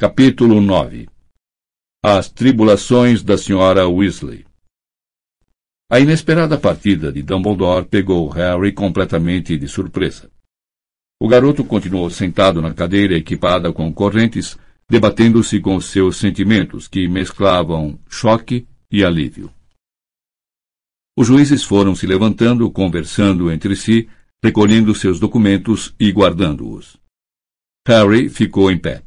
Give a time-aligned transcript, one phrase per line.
[0.00, 1.10] Capítulo 9
[2.02, 3.86] As tribulações da Sra.
[3.86, 4.46] Weasley
[5.92, 10.30] A inesperada partida de Dumbledore pegou Harry completamente de surpresa.
[11.20, 14.58] O garoto continuou sentado na cadeira equipada com correntes,
[14.88, 19.52] debatendo-se com seus sentimentos, que mesclavam choque e alívio.
[21.14, 24.08] Os juízes foram se levantando, conversando entre si,
[24.42, 26.96] recolhendo seus documentos e guardando-os.
[27.86, 29.02] Harry ficou em pé.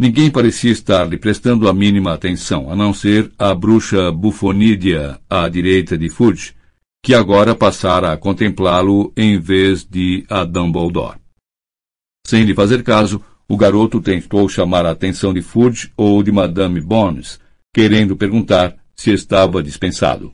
[0.00, 5.48] Ninguém parecia estar lhe prestando a mínima atenção, a não ser a bruxa bufonídea à
[5.48, 6.54] direita de Fudge,
[7.02, 11.18] que agora passara a contemplá-lo em vez de a Dumbledore.
[12.24, 16.80] Sem lhe fazer caso, o garoto tentou chamar a atenção de Fudge ou de Madame
[16.80, 17.40] Bones,
[17.74, 20.32] querendo perguntar se estava dispensado.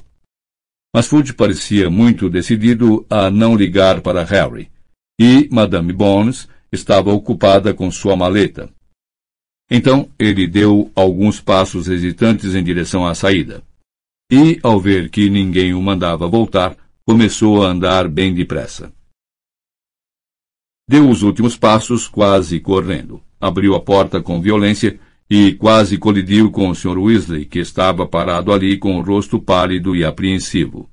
[0.95, 4.71] Mas Fudge parecia muito decidido a não ligar para Harry,
[5.19, 8.69] e Madame Bones estava ocupada com sua maleta.
[9.70, 13.62] Então ele deu alguns passos hesitantes em direção à saída
[14.30, 18.93] e, ao ver que ninguém o mandava voltar, começou a andar bem depressa.
[20.88, 23.23] Deu os últimos passos quase correndo.
[23.40, 24.98] Abriu a porta com violência
[25.29, 26.99] e quase colidiu com o Sr.
[26.99, 30.90] Weasley, que estava parado ali com o rosto pálido e apreensivo.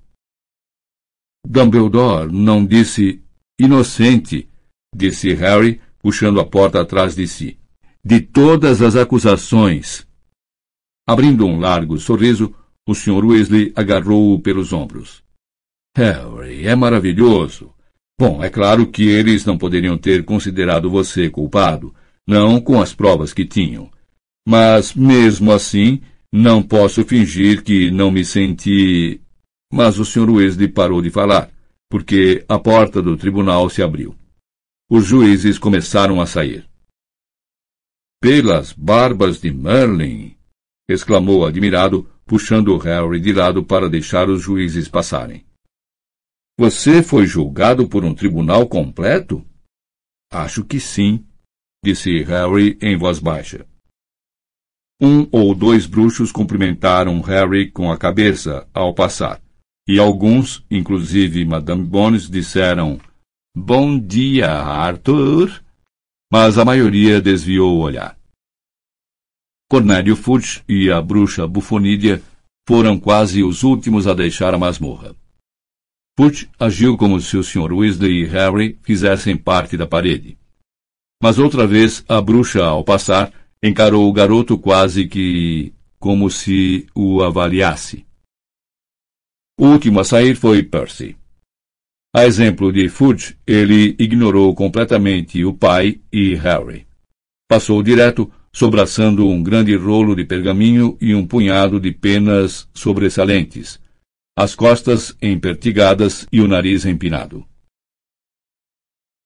[1.45, 3.21] Dumbledore não disse
[3.59, 4.47] inocente,
[4.95, 7.57] disse Harry, puxando a porta atrás de si.
[8.03, 10.07] De todas as acusações.
[11.07, 12.53] Abrindo um largo sorriso,
[12.87, 13.23] o Sr.
[13.25, 15.23] Weasley agarrou-o pelos ombros.
[15.95, 17.73] Harry, é maravilhoso.
[18.19, 21.93] Bom, é claro que eles não poderiam ter considerado você culpado,
[22.27, 23.91] não com as provas que tinham.
[24.47, 29.21] Mas, mesmo assim, não posso fingir que não me senti.
[29.71, 30.29] Mas o Sr.
[30.29, 31.51] Weasley parou de falar,
[31.89, 34.15] porque a porta do tribunal se abriu.
[34.89, 36.70] Os juízes começaram a sair.
[38.21, 40.37] Pelas barbas de Merlin!
[40.87, 45.43] exclamou admirado puxando Harry de lado para deixar os juízes passarem.
[46.55, 49.43] Você foi julgado por um tribunal completo?
[50.31, 51.25] Acho que sim,
[51.83, 53.65] disse Harry em voz baixa.
[55.01, 59.41] Um ou dois bruxos cumprimentaram Harry com a cabeça ao passar,
[59.87, 62.99] e alguns, inclusive Madame Bones, disseram
[63.57, 65.59] Bom dia, Arthur.
[66.31, 68.17] Mas a maioria desviou o olhar.
[69.69, 72.23] Cornélio Fudge e a bruxa Bufonídia
[72.65, 75.13] foram quase os últimos a deixar a masmorra.
[76.17, 77.73] Fudge agiu como se o Sr.
[77.73, 80.37] Weasley e Harry fizessem parte da parede.
[81.21, 87.21] Mas outra vez a bruxa, ao passar, encarou o garoto quase que como se o
[87.21, 88.05] avaliasse.
[89.59, 91.17] O último a sair foi Percy.
[92.13, 96.85] A exemplo de Fudge, ele ignorou completamente o pai e Harry.
[97.47, 103.79] Passou direto sobraçando um grande rolo de pergaminho e um punhado de penas sobressalentes,
[104.37, 107.45] as costas empertigadas e o nariz empinado.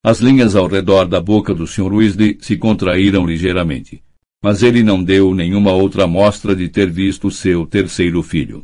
[0.03, 1.91] As linhas ao redor da boca do Sr.
[1.91, 4.03] Weasley se contraíram ligeiramente,
[4.43, 8.63] mas ele não deu nenhuma outra mostra de ter visto seu terceiro filho.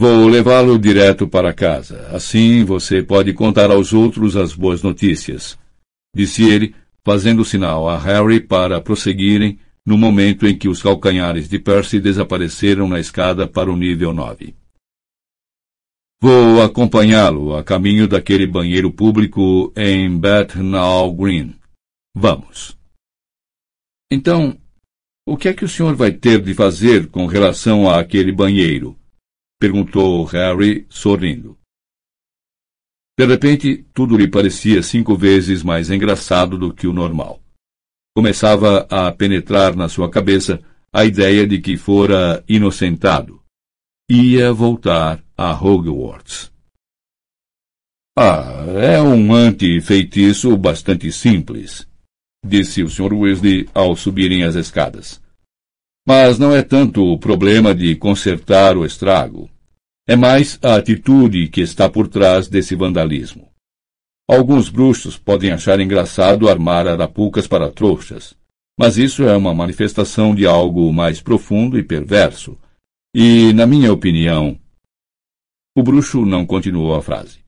[0.00, 2.08] Vou levá-lo direto para casa.
[2.10, 5.58] Assim você pode contar aos outros as boas notícias,
[6.16, 6.74] disse ele,
[7.04, 12.88] fazendo sinal a Harry para prosseguirem no momento em que os calcanhares de Percy desapareceram
[12.88, 14.54] na escada para o nível 9.
[16.22, 21.54] Vou acompanhá-lo a caminho daquele banheiro público em Bethnal Green.
[22.16, 22.74] Vamos.
[24.10, 24.56] Então,
[25.26, 28.98] o que é que o senhor vai ter de fazer com relação àquele banheiro?
[29.60, 31.58] Perguntou Harry, sorrindo.
[33.18, 37.38] De repente, tudo lhe parecia cinco vezes mais engraçado do que o normal.
[38.16, 40.60] Começava a penetrar na sua cabeça
[40.90, 43.42] a ideia de que fora inocentado.
[44.10, 46.50] Ia voltar a Hogwarts.
[48.18, 51.86] Ah, é um anti-feitiço bastante simples,
[52.44, 53.12] disse o Sr.
[53.12, 55.20] Weasley ao subirem as escadas.
[56.12, 59.48] Mas não é tanto o problema de consertar o estrago.
[60.08, 63.48] É mais a atitude que está por trás desse vandalismo.
[64.28, 68.34] Alguns bruxos podem achar engraçado armar arapucas para trouxas,
[68.76, 72.58] mas isso é uma manifestação de algo mais profundo e perverso.
[73.14, 74.58] E, na minha opinião.
[75.76, 77.38] O bruxo não continuou a frase.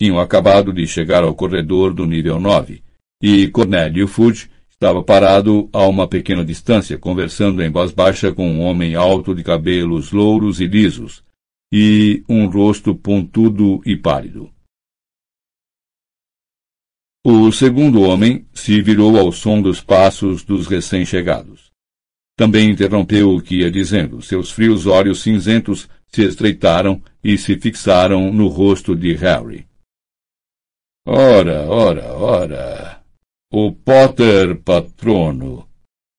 [0.00, 2.80] Tinham acabado de chegar ao corredor do nível 9,
[3.20, 8.60] e Cornélio Fudge estava parado a uma pequena distância, conversando em voz baixa com um
[8.60, 11.24] homem alto de cabelos louros e lisos,
[11.72, 14.50] e um rosto pontudo e pálido.
[17.24, 21.72] O segundo homem se virou ao som dos passos dos recém-chegados.
[22.36, 24.20] Também interrompeu o que ia dizendo.
[24.20, 29.66] Seus frios olhos cinzentos se estreitaram e se fixaram no rosto de Harry.
[31.06, 32.93] Ora, ora, ora.
[33.56, 35.68] O Potter patrono!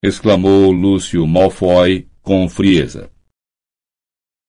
[0.02, 3.10] exclamou Lúcio Malfoy com frieza.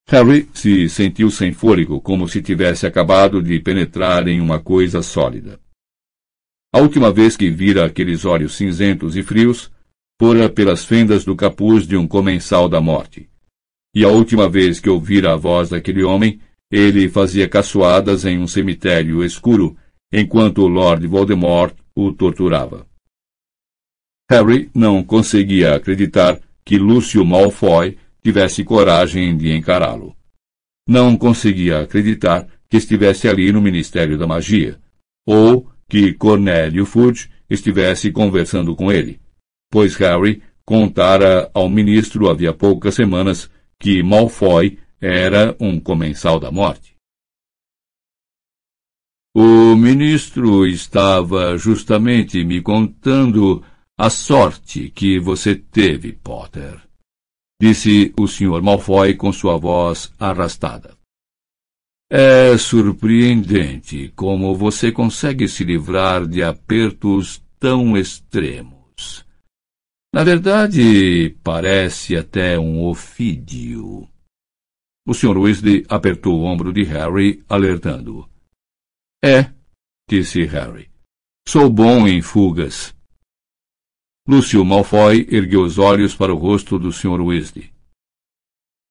[0.07, 5.59] Harry se sentiu sem fôlego, como se tivesse acabado de penetrar em uma coisa sólida.
[6.73, 9.69] A última vez que vira aqueles olhos cinzentos e frios
[10.17, 13.29] fora pelas fendas do capuz de um comensal da morte.
[13.93, 16.39] E a última vez que ouvira a voz daquele homem,
[16.71, 19.75] ele fazia caçoadas em um cemitério escuro,
[20.09, 22.85] enquanto o Lord Voldemort o torturava.
[24.29, 30.15] Harry não conseguia acreditar que Lúcio Malfoy tivesse coragem de encará-lo.
[30.87, 34.77] Não conseguia acreditar que estivesse ali no Ministério da Magia,
[35.25, 39.19] ou que Cornélio Fudge estivesse conversando com ele,
[39.71, 43.49] pois Harry contara ao ministro havia poucas semanas
[43.79, 46.96] que Malfoy era um comensal da morte.
[49.39, 53.63] O ministro estava justamente me contando
[53.95, 56.87] a sorte que você teve, Potter
[57.59, 58.61] disse o Sr.
[58.61, 60.95] Malfoy com sua voz arrastada.
[62.09, 69.25] É surpreendente como você consegue se livrar de apertos tão extremos.
[70.13, 74.07] Na verdade, parece até um ofídio.
[75.05, 75.37] O Sr.
[75.37, 78.36] Weasley apertou o ombro de Harry, alertando-o.
[79.23, 79.51] É,
[80.09, 80.89] disse Harry.
[81.47, 82.93] Sou bom em fugas.
[84.27, 87.21] Lúcio Malfoy ergueu os olhos para o rosto do Sr.
[87.21, 87.73] Weasley.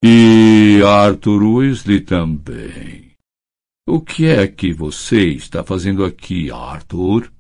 [0.02, 3.12] E Arthur Weasley também.
[3.87, 7.32] O que é que você está fazendo aqui, Arthur?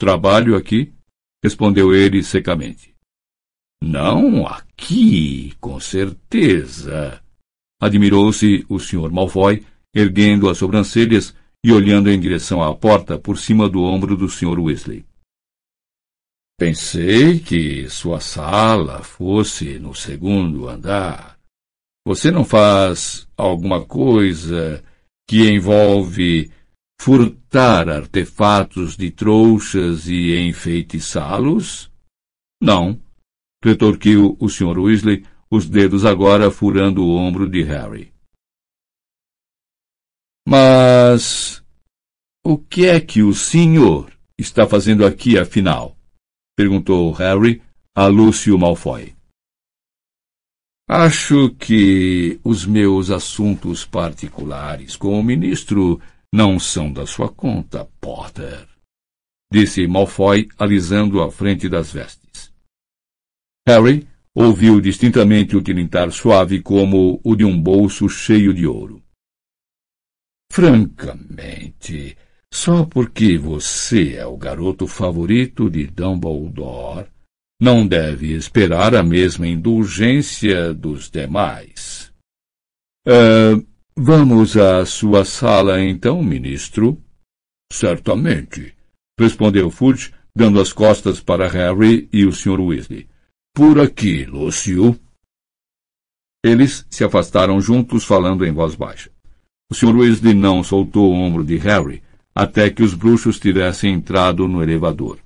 [0.00, 0.92] Trabalho aqui,
[1.44, 2.94] respondeu ele secamente.
[3.82, 7.22] Não aqui, com certeza.
[7.80, 9.10] Admirou-se o Sr.
[9.10, 9.64] Malfoy,
[9.94, 11.34] erguendo as sobrancelhas
[11.64, 14.58] e olhando em direção à porta por cima do ombro do Sr.
[14.58, 15.04] Weasley.
[16.58, 21.38] Pensei que sua sala fosse no segundo andar.
[22.06, 24.82] Você não faz alguma coisa
[25.28, 26.50] que envolve
[27.00, 31.90] furtar artefatos de trouxas e enfeitiçá-los?
[32.62, 33.00] Não,
[33.64, 34.78] retorquiu o Sr.
[34.78, 38.12] Weasley, os dedos agora furando o ombro de Harry.
[40.46, 41.62] Mas
[42.44, 45.96] o que é que o senhor está fazendo aqui, afinal?
[46.56, 47.62] perguntou Harry
[47.94, 49.14] a Lúcio Malfoy.
[50.88, 56.00] Acho que os meus assuntos particulares com o ministro
[56.32, 58.66] não são da sua conta, Potter,
[59.52, 62.52] disse Malfoy, alisando a frente das vestes.
[63.68, 69.02] Harry ouviu distintamente o tilintar suave como o de um bolso cheio de ouro.
[70.50, 72.16] Francamente,
[72.52, 77.06] só porque você é o garoto favorito de Dumbledore,
[77.62, 82.12] não deve esperar a mesma indulgência dos demais.
[83.06, 83.64] Uh,
[83.96, 87.00] vamos à sua sala, então, ministro?
[87.72, 88.74] Certamente,
[89.18, 92.60] respondeu Fudge, dando as costas para Harry e o Sr.
[92.60, 93.08] Weasley.
[93.54, 94.98] Por aqui, Lúcio.
[96.44, 99.10] Eles se afastaram juntos, falando em voz baixa.
[99.70, 99.96] O Sr.
[99.96, 102.02] Weasley não soltou o ombro de Harry,
[102.34, 105.20] até que os bruxos tivessem entrado no elevador.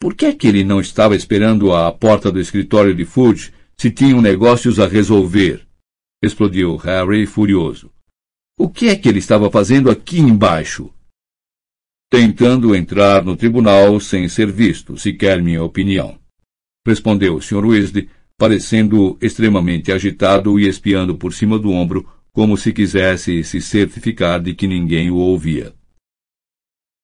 [0.00, 3.90] Por que é que ele não estava esperando à porta do escritório de Fudge se
[3.90, 5.64] tinham negócios a resolver?
[6.22, 7.92] explodiu Harry furioso.
[8.58, 10.92] O que é que ele estava fazendo aqui embaixo?
[12.10, 16.18] Tentando entrar no tribunal sem ser visto, se quer minha opinião.
[16.86, 17.64] Respondeu o Sr.
[17.64, 24.42] Weasley, parecendo extremamente agitado e espiando por cima do ombro como se quisesse se certificar
[24.42, 25.74] de que ninguém o ouvia.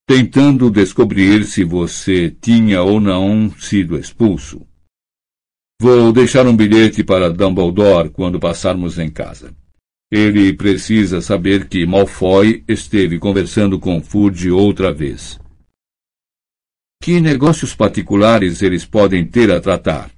[0.07, 4.61] Tentando descobrir se você tinha ou não sido expulso.
[5.81, 9.57] Vou deixar um bilhete para Dumbledore quando passarmos em casa.
[10.11, 15.41] Ele precisa saber que Malfoy esteve conversando com Fudge outra vez.
[17.03, 20.11] Que negócios particulares eles podem ter a tratar?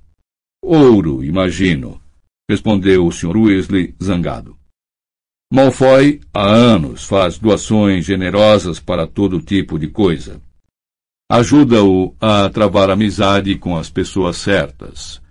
[0.60, 2.02] Ouro, imagino,
[2.50, 3.36] respondeu o Sr.
[3.36, 4.63] Weasley, zangado.
[5.52, 10.40] Malfoy, há anos, faz doações generosas para todo tipo de coisa.
[11.30, 15.22] Ajuda-o a travar amizade com as pessoas certas.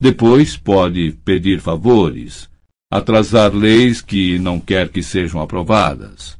[0.00, 2.48] Depois pode pedir favores,
[2.90, 6.38] atrasar leis que não quer que sejam aprovadas.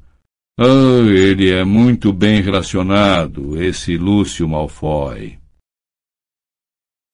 [0.58, 5.38] Ah, ele é muito bem relacionado, esse Lúcio Malfoy.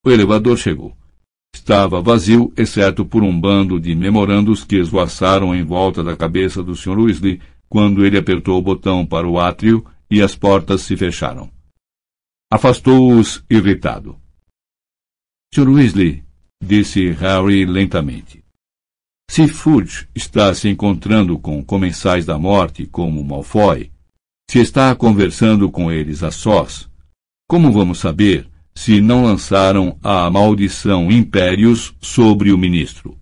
[0.04, 0.97] O elevador chegou.
[1.58, 6.74] Estava vazio, exceto por um bando de memorandos que esvoaçaram em volta da cabeça do
[6.74, 6.98] Sr.
[7.00, 11.50] Weasley quando ele apertou o botão para o átrio e as portas se fecharam.
[12.50, 14.16] Afastou-os irritado.
[15.52, 15.68] Sr.
[15.68, 16.24] Weasley,
[16.62, 18.42] disse Harry lentamente.
[19.28, 23.90] Se Fudge está se encontrando com comensais da morte como Malfoy,
[24.48, 26.88] se está conversando com eles a sós,
[27.46, 28.48] como vamos saber
[28.78, 33.18] se não lançaram a maldição impérios sobre o ministro?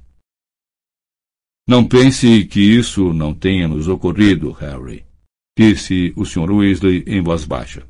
[1.66, 5.06] Não pense que isso não tenha nos ocorrido, Harry,
[5.58, 6.52] disse o Sr.
[6.52, 7.86] Weasley em voz baixa.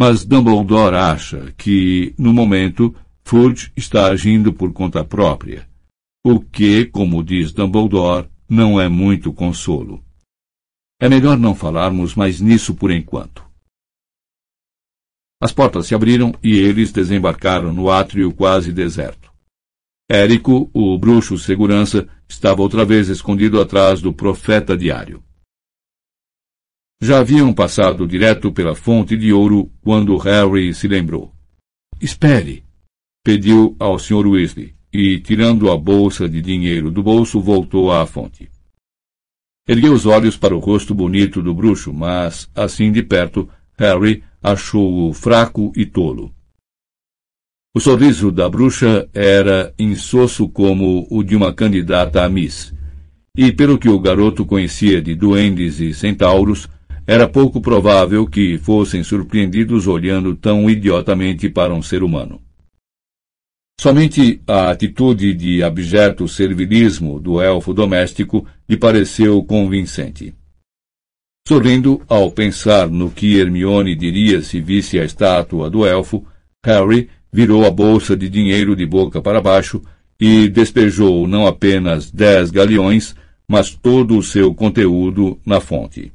[0.00, 5.68] Mas Dumbledore acha que, no momento, Fudge está agindo por conta própria
[6.24, 10.02] o que, como diz Dumbledore, não é muito consolo.
[10.98, 13.45] É melhor não falarmos mais nisso por enquanto.
[15.46, 19.32] As portas se abriram e eles desembarcaram no átrio quase deserto.
[20.10, 25.22] Érico, o bruxo segurança, estava outra vez escondido atrás do profeta diário.
[27.00, 31.32] Já haviam passado direto pela fonte de ouro quando Harry se lembrou.
[32.00, 32.64] Espere!
[33.24, 34.26] pediu ao Sr.
[34.26, 38.50] Weasley e, tirando a bolsa de dinheiro do bolso, voltou à fonte.
[39.68, 43.48] Ergueu os olhos para o rosto bonito do bruxo, mas, assim de perto,
[43.78, 46.32] Harry achou-o fraco e tolo.
[47.74, 52.72] O sorriso da bruxa era insosso como o de uma candidata a Miss,
[53.36, 56.66] e pelo que o garoto conhecia de duendes e centauros,
[57.06, 62.40] era pouco provável que fossem surpreendidos olhando tão idiotamente para um ser humano.
[63.78, 70.34] Somente a atitude de abjeto servilismo do elfo doméstico lhe pareceu convincente.
[71.48, 76.26] Sorrindo ao pensar no que Hermione diria se visse a estátua do elfo,
[76.64, 79.80] Harry virou a bolsa de dinheiro de boca para baixo
[80.18, 83.14] e despejou não apenas dez galeões,
[83.46, 86.12] mas todo o seu conteúdo na fonte.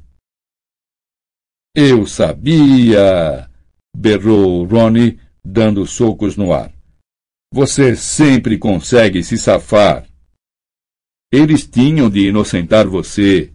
[1.74, 3.48] Eu sabia!
[3.96, 6.70] berrou Ronnie, dando socos no ar.
[7.54, 10.06] Você sempre consegue se safar.
[11.32, 13.50] Eles tinham de inocentar você,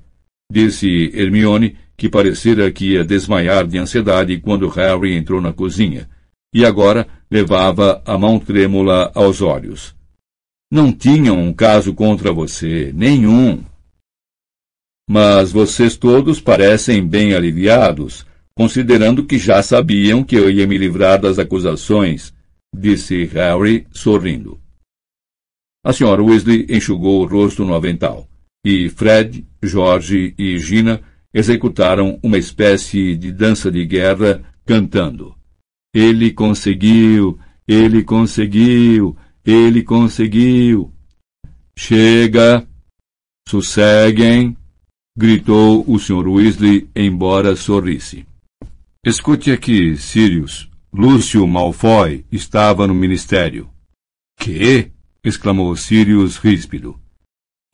[0.52, 6.10] disse Hermione, que parecera que ia desmaiar de ansiedade quando Harry entrou na cozinha,
[6.54, 9.96] e agora levava a mão trêmula aos olhos.
[10.72, 13.64] Não tinham um caso contra você, nenhum.
[15.10, 18.26] Mas vocês todos parecem bem aliviados,
[18.56, 22.34] considerando que já sabiam que eu ia me livrar das acusações
[22.76, 24.60] disse Harry, sorrindo.
[25.84, 28.28] A senhora Weasley enxugou o rosto no avental,
[28.64, 31.02] e Fred, George e Gina
[31.34, 35.36] executaram uma espécie de dança de guerra, cantando.
[35.94, 40.92] Ele conseguiu, ele conseguiu, ele conseguiu.
[41.78, 42.68] Chega!
[43.48, 44.58] Sosseguem!
[45.18, 46.28] gritou o Sr.
[46.28, 48.26] Weasley, embora sorrisse.
[49.04, 53.70] Escute aqui, Sirius, Lúcio Malfoy estava no ministério.
[54.40, 54.92] Que?
[55.24, 57.00] exclamou Sirius ríspido.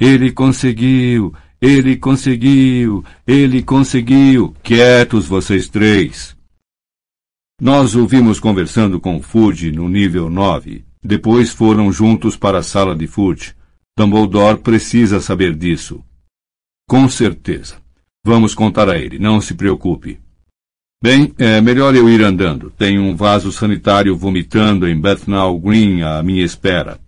[0.05, 1.33] Ele conseguiu!
[1.61, 3.05] Ele conseguiu!
[3.25, 4.53] Ele conseguiu!
[4.61, 6.35] Quietos vocês três!
[7.61, 10.83] Nós o vimos conversando com Fudge no nível 9.
[11.01, 13.55] Depois foram juntos para a sala de Fudge.
[13.97, 16.03] Dumbledore precisa saber disso.
[16.85, 17.77] Com certeza.
[18.25, 20.19] Vamos contar a ele, não se preocupe.
[21.01, 22.69] Bem, é melhor eu ir andando.
[22.71, 26.99] Tem um vaso sanitário vomitando em Bethnal Green à minha espera.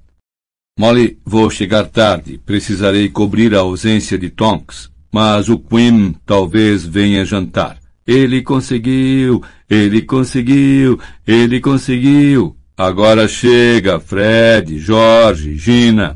[0.77, 2.37] Molly, vou chegar tarde.
[2.45, 4.91] Precisarei cobrir a ausência de Tonks.
[5.09, 7.77] Mas o Quim talvez venha jantar.
[8.05, 9.41] Ele conseguiu!
[9.69, 10.99] Ele conseguiu!
[11.25, 12.57] Ele conseguiu!
[12.77, 16.13] Agora chega, Fred, Jorge, Gina,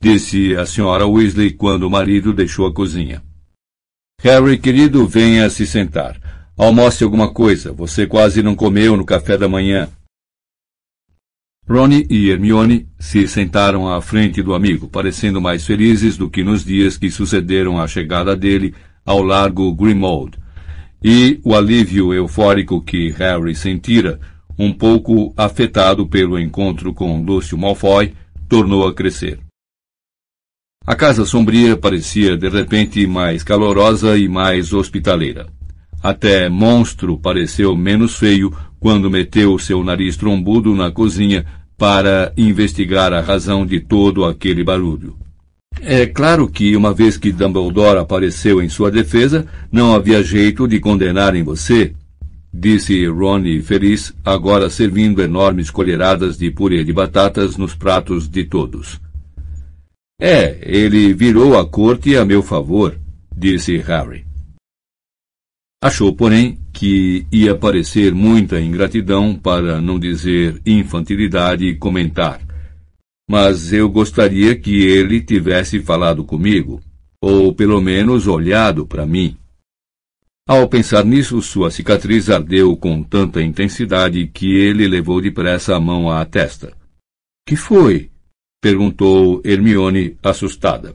[0.00, 3.22] disse a senhora Weasley quando o marido deixou a cozinha.
[4.22, 6.18] Harry, querido, venha se sentar.
[6.56, 7.74] Almoce alguma coisa.
[7.74, 9.90] Você quase não comeu no café da manhã.
[11.68, 16.64] Ronnie e Hermione se sentaram à frente do amigo, parecendo mais felizes do que nos
[16.64, 18.72] dias que sucederam à chegada dele
[19.04, 20.38] ao largo Grimmauld.
[21.02, 24.20] E o alívio eufórico que Harry sentira,
[24.56, 28.14] um pouco afetado pelo encontro com Lúcio Malfoy,
[28.48, 29.40] tornou a crescer.
[30.86, 35.48] A casa sombria parecia de repente mais calorosa e mais hospitaleira.
[36.00, 41.44] Até Monstro pareceu menos feio quando meteu seu nariz trombudo na cozinha
[41.76, 45.16] para investigar a razão de todo aquele barulho.
[45.80, 50.80] É claro que, uma vez que Dumbledore apareceu em sua defesa, não havia jeito de
[50.80, 51.92] condenarem você,
[52.52, 58.98] disse Ronnie feliz, agora servindo enormes colheradas de purê de batatas nos pratos de todos.
[60.18, 62.98] É, ele virou a corte a meu favor,
[63.36, 64.24] disse Harry.
[65.82, 72.38] Achou, porém, que ia parecer muita ingratidão, para não dizer infantilidade, comentar.
[73.28, 76.82] Mas eu gostaria que ele tivesse falado comigo,
[77.18, 79.38] ou pelo menos olhado para mim.
[80.46, 86.10] Ao pensar nisso, sua cicatriz ardeu com tanta intensidade que ele levou depressa a mão
[86.10, 86.76] à testa.
[87.48, 88.10] Que foi?
[88.60, 90.94] perguntou Hermione, assustada.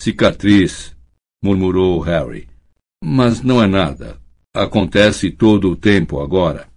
[0.00, 0.96] Cicatriz,
[1.42, 2.46] murmurou Harry.
[3.02, 4.17] Mas não é nada.
[4.54, 6.68] Acontece todo o tempo agora.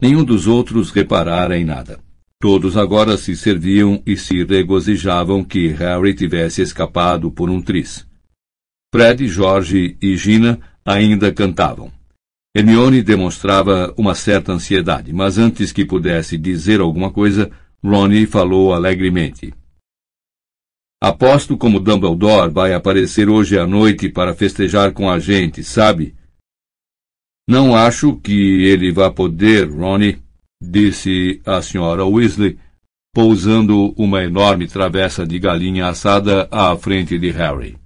[0.00, 2.00] Nenhum dos outros reparara em nada.
[2.40, 8.06] Todos agora se serviam e se regozijavam que Harry tivesse escapado por um tris.
[8.94, 11.92] Fred, Jorge e Gina ainda cantavam.
[12.56, 17.50] Hermione demonstrava uma certa ansiedade, mas antes que pudesse dizer alguma coisa,
[17.84, 19.52] Ronnie falou alegremente.
[21.00, 26.14] Aposto como Dumbledore vai aparecer hoje à noite para festejar com a gente, sabe?
[27.48, 30.20] Não acho que ele vá poder, Ronnie,
[30.60, 32.58] disse a senhora Weasley,
[33.14, 37.78] pousando uma enorme travessa de galinha assada à frente de Harry.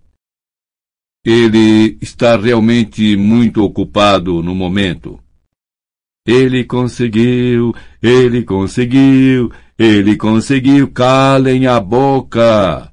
[1.25, 5.21] Ele está realmente muito ocupado no momento.
[6.27, 12.92] Ele conseguiu, ele conseguiu, ele conseguiu, calem a boca!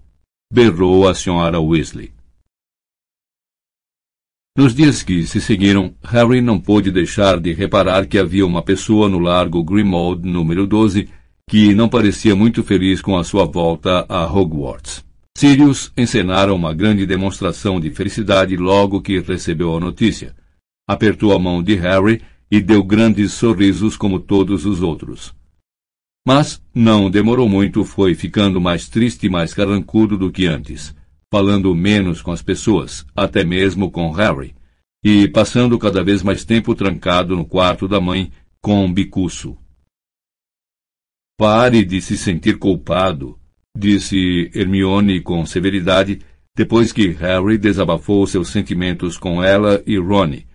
[0.52, 2.12] Berrou a senhora Weasley.
[4.58, 9.08] Nos dias que se seguiram, Harry não pôde deixar de reparar que havia uma pessoa
[9.08, 11.08] no largo Grimmauld número 12
[11.48, 15.06] que não parecia muito feliz com a sua volta a Hogwarts.
[15.38, 20.36] Sirius encenara uma grande demonstração de felicidade logo que recebeu a notícia.
[20.88, 25.32] Apertou a mão de Harry e deu grandes sorrisos como todos os outros.
[26.32, 30.96] Mas não demorou muito, foi ficando mais triste e mais carrancudo do que antes,
[31.28, 34.54] falando menos com as pessoas, até mesmo com Harry,
[35.04, 39.58] e passando cada vez mais tempo trancado no quarto da mãe com um bicuço.
[41.36, 43.36] Pare de se sentir culpado,
[43.76, 46.20] disse Hermione com severidade,
[46.56, 50.46] depois que Harry desabafou seus sentimentos com ela e Ronnie,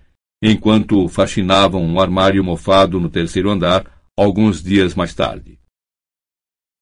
[0.41, 3.85] enquanto faxinavam um armário mofado no terceiro andar
[4.17, 5.64] alguns dias mais tarde.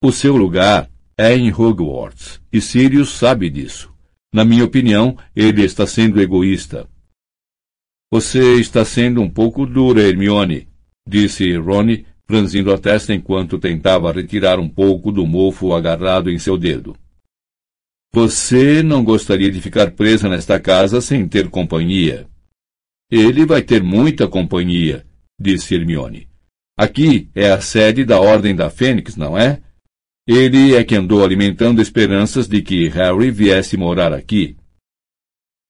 [0.04, 3.94] O seu lugar é em Hogwarts, e Sirius sabe disso.
[4.34, 6.88] Na minha opinião, ele está sendo egoísta.
[8.10, 10.66] Você está sendo um pouco dura, Hermione,
[11.08, 16.58] disse Ronnie, franzindo a testa enquanto tentava retirar um pouco do mofo agarrado em seu
[16.58, 16.96] dedo.
[18.12, 22.28] Você não gostaria de ficar presa nesta casa sem ter companhia.
[23.08, 25.06] Ele vai ter muita companhia,
[25.40, 26.28] disse Hermione.
[26.76, 29.62] Aqui é a sede da Ordem da Fênix, não é?
[30.26, 34.56] Ele é que andou alimentando esperanças de que Harry viesse morar aqui.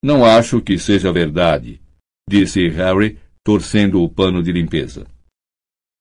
[0.04, 1.80] Não acho que seja verdade,
[2.28, 5.06] disse Harry, torcendo o pano de limpeza.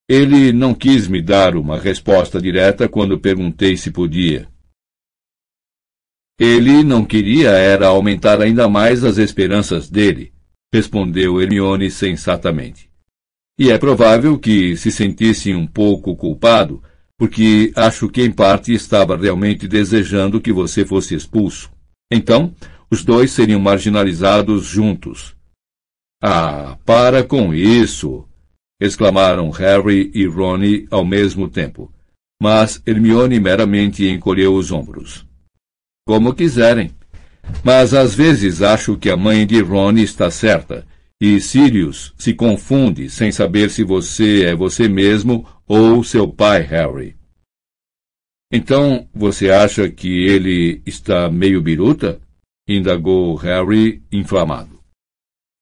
[0.09, 4.49] Ele não quis me dar uma resposta direta quando perguntei se podia.
[6.37, 10.33] Ele não queria era aumentar ainda mais as esperanças dele,
[10.73, 12.89] respondeu Hermione sensatamente.
[13.57, 16.83] E é provável que se sentisse um pouco culpado,
[17.21, 21.71] porque acho que em parte estava realmente desejando que você fosse expulso.
[22.11, 22.51] Então,
[22.89, 25.35] os dois seriam marginalizados juntos.
[26.19, 28.27] Ah, para com isso!
[28.81, 31.93] exclamaram Harry e Ronnie ao mesmo tempo.
[32.41, 35.23] Mas Hermione meramente encolheu os ombros.
[36.07, 36.89] Como quiserem.
[37.63, 40.87] Mas às vezes acho que a mãe de Ronnie está certa,
[41.21, 47.15] e Sirius se confunde sem saber se você é você mesmo ou seu pai, Harry.
[48.51, 52.19] Então, você acha que ele está meio biruta?
[52.67, 54.79] indagou Harry, inflamado.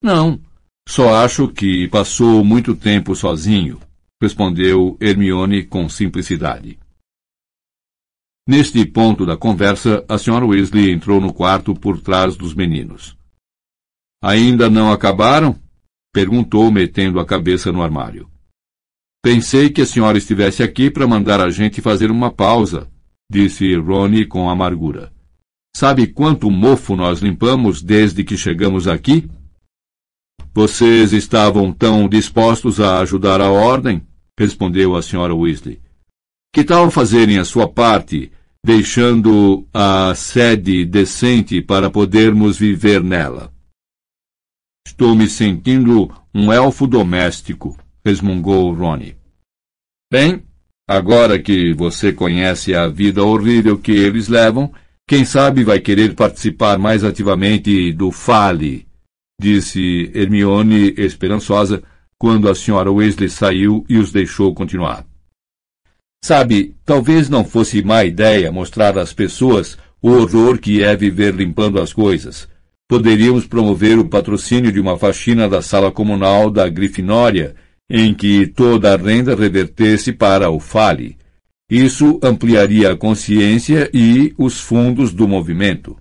[0.02, 0.40] Não,
[0.88, 3.78] só acho que passou muito tempo sozinho,
[4.20, 6.78] respondeu Hermione com simplicidade.
[8.48, 13.19] Neste ponto da conversa, a senhora Weasley entrou no quarto por trás dos meninos.
[14.22, 15.58] Ainda não acabaram?
[16.12, 18.28] perguntou, metendo a cabeça no armário.
[19.22, 22.90] Pensei que a senhora estivesse aqui para mandar a gente fazer uma pausa,
[23.30, 25.12] disse Ronnie com amargura.
[25.74, 29.30] Sabe quanto mofo nós limpamos desde que chegamos aqui?
[30.52, 34.02] Vocês estavam tão dispostos a ajudar a ordem?
[34.38, 35.80] respondeu a senhora Weasley.
[36.52, 38.32] Que tal fazerem a sua parte
[38.64, 43.52] deixando a sede decente para podermos viver nela.
[44.86, 49.16] Estou me sentindo um elfo doméstico, resmungou Ronnie.
[50.12, 50.42] Bem,
[50.88, 54.72] agora que você conhece a vida horrível que eles levam,
[55.06, 58.86] quem sabe vai querer participar mais ativamente do Fale,
[59.40, 61.82] disse Hermione esperançosa
[62.18, 65.06] quando a senhora Weasley saiu e os deixou continuar.
[66.22, 71.80] Sabe, talvez não fosse má ideia mostrar às pessoas o horror que é viver limpando
[71.80, 72.46] as coisas.
[72.90, 77.54] Poderíamos promover o patrocínio de uma faxina da sala comunal da Grifinória,
[77.88, 81.16] em que toda a renda revertesse para o Fale.
[81.70, 85.96] Isso ampliaria a consciência e os fundos do movimento.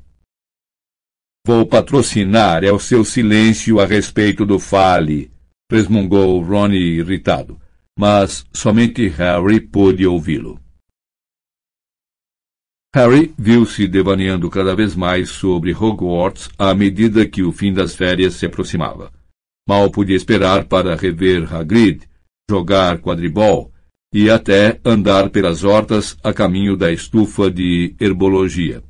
[1.45, 5.31] Vou patrocinar é o seu silêncio a respeito do Fale,
[5.71, 7.59] resmungou Ronnie irritado
[7.99, 10.57] mas somente Harry pôde ouvi-lo.
[12.95, 18.33] Harry viu-se devaneando cada vez mais sobre Hogwarts à medida que o fim das férias
[18.33, 19.11] se aproximava.
[19.67, 22.01] Mal podia esperar para rever Hagrid,
[22.49, 23.71] jogar quadribol
[24.11, 28.81] e até andar pelas hortas a caminho da estufa de herbologia.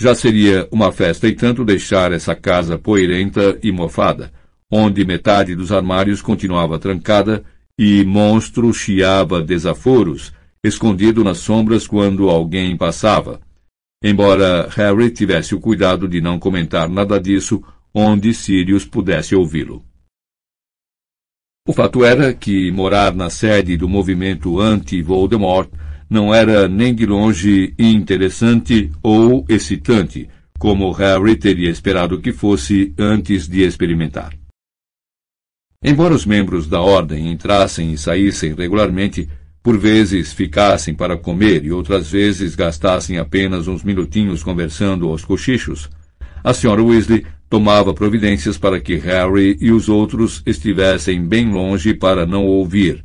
[0.00, 4.32] Já seria uma festa e tanto deixar essa casa poeirenta e mofada,
[4.70, 7.44] onde metade dos armários continuava trancada
[7.78, 10.32] e monstro chiava desaforos,
[10.64, 13.40] escondido nas sombras quando alguém passava.
[14.02, 17.62] Embora Harry tivesse o cuidado de não comentar nada disso
[17.94, 19.84] onde Sirius pudesse ouvi-lo.
[21.66, 25.70] O fato era que morar na sede do movimento anti-Voldemort
[26.10, 33.48] não era nem de longe interessante ou excitante, como Harry teria esperado que fosse antes
[33.48, 34.36] de experimentar.
[35.82, 39.28] Embora os membros da ordem entrassem e saíssem regularmente,
[39.62, 45.88] por vezes ficassem para comer e outras vezes gastassem apenas uns minutinhos conversando aos cochichos,
[46.42, 52.26] a senhora Weasley tomava providências para que Harry e os outros estivessem bem longe para
[52.26, 53.04] não ouvir,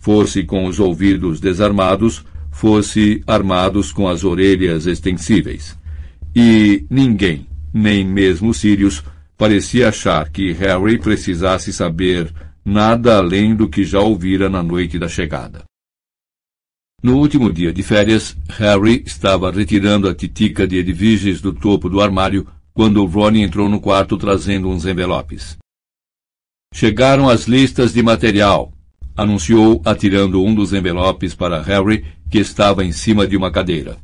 [0.00, 5.78] fosse com os ouvidos desarmados, fosse armados com as orelhas extensíveis.
[6.34, 9.04] E ninguém, nem mesmo Sirius,
[9.36, 12.32] parecia achar que Harry precisasse saber
[12.64, 15.62] nada além do que já ouvira na noite da chegada.
[17.04, 22.00] No último dia de férias, Harry estava retirando a titica de Edviges do topo do
[22.00, 25.58] armário quando Ron entrou no quarto trazendo uns envelopes.
[26.72, 28.72] Chegaram as listas de material,
[29.14, 33.98] anunciou atirando um dos envelopes para Harry, que estava em cima de uma cadeira.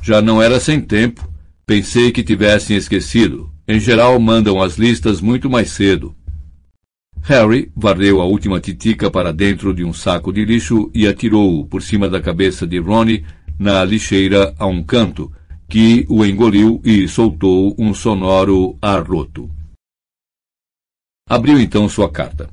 [0.00, 1.28] Já não era sem tempo.
[1.66, 6.14] Pensei que tivessem esquecido, em geral, mandam as listas muito mais cedo.
[7.24, 11.80] Harry varreu a última titica para dentro de um saco de lixo e atirou-o por
[11.80, 13.24] cima da cabeça de Ronnie
[13.56, 15.30] na lixeira a um canto,
[15.68, 19.48] que o engoliu e soltou um sonoro arroto.
[21.28, 22.50] Abriu então sua carta.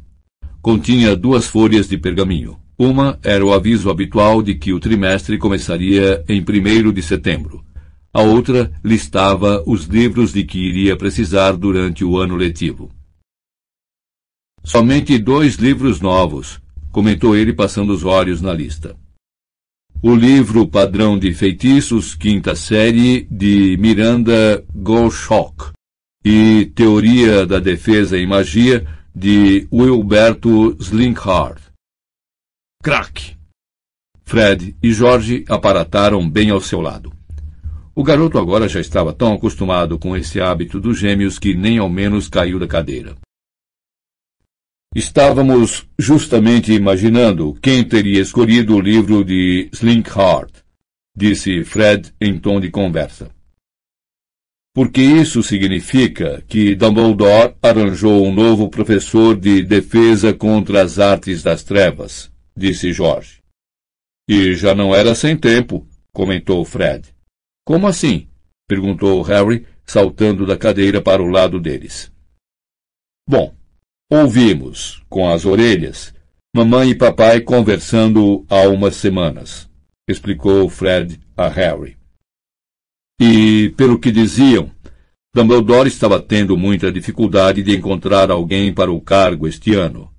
[0.61, 2.57] Continha duas folhas de pergaminho.
[2.77, 7.65] Uma era o aviso habitual de que o trimestre começaria em 1 de setembro.
[8.13, 12.98] A outra listava os livros de que iria precisar durante o ano letivo.
[14.63, 18.95] Somente dois livros novos, comentou ele passando os olhos na lista.
[20.01, 25.71] O livro Padrão de Feitiços, quinta série, de Miranda Goshawk,
[26.23, 31.61] e Teoria da Defesa em Magia, de Wilberto Slinkhard.
[32.81, 33.35] Crack!
[34.23, 37.11] Fred e Jorge aparataram bem ao seu lado.
[37.95, 41.89] O garoto agora já estava tão acostumado com esse hábito dos gêmeos que nem ao
[41.89, 43.15] menos caiu da cadeira.
[44.95, 50.51] Estávamos justamente imaginando quem teria escolhido o livro de Slinkhart,
[51.15, 53.29] disse Fred em tom de conversa.
[54.73, 61.63] Porque isso significa que Dumbledore arranjou um novo professor de defesa contra as artes das
[61.63, 63.43] trevas, disse George.
[64.27, 67.13] E já não era sem tempo, comentou Fred.
[67.63, 68.27] Como assim?
[68.67, 72.11] perguntou Harry, saltando da cadeira para o lado deles.
[73.27, 73.55] Bom,
[74.11, 76.13] ouvimos, com as orelhas,
[76.55, 79.69] mamãe e papai conversando há umas semanas,
[80.09, 81.95] explicou Fred a Harry.
[83.21, 84.71] E, pelo que diziam,
[85.35, 90.11] Dumbledore estava tendo muita dificuldade de encontrar alguém para o cargo este ano.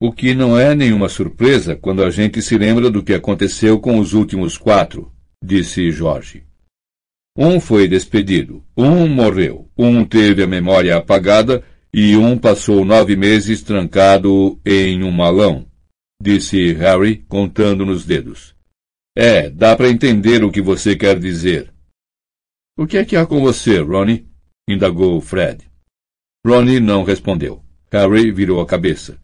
[0.00, 3.98] O que não é nenhuma surpresa quando a gente se lembra do que aconteceu com
[3.98, 6.42] os últimos quatro, disse Jorge.
[7.36, 11.64] Um foi despedido, um morreu, um teve a memória apagada
[11.96, 15.64] e um passou nove meses trancado em um malão,
[16.20, 18.52] disse Harry, contando nos dedos.
[19.16, 21.72] É, dá para entender o que você quer dizer.
[22.76, 24.26] O que é que há com você, Ronnie?
[24.68, 25.70] indagou Fred.
[26.44, 27.62] Ronnie não respondeu.
[27.92, 29.16] Harry virou a cabeça.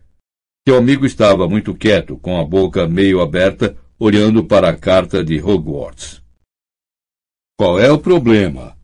[0.65, 5.43] Seu amigo estava muito quieto, com a boca meio aberta, olhando para a carta de
[5.43, 6.23] Hogwarts.
[7.59, 8.79] Qual é o problema?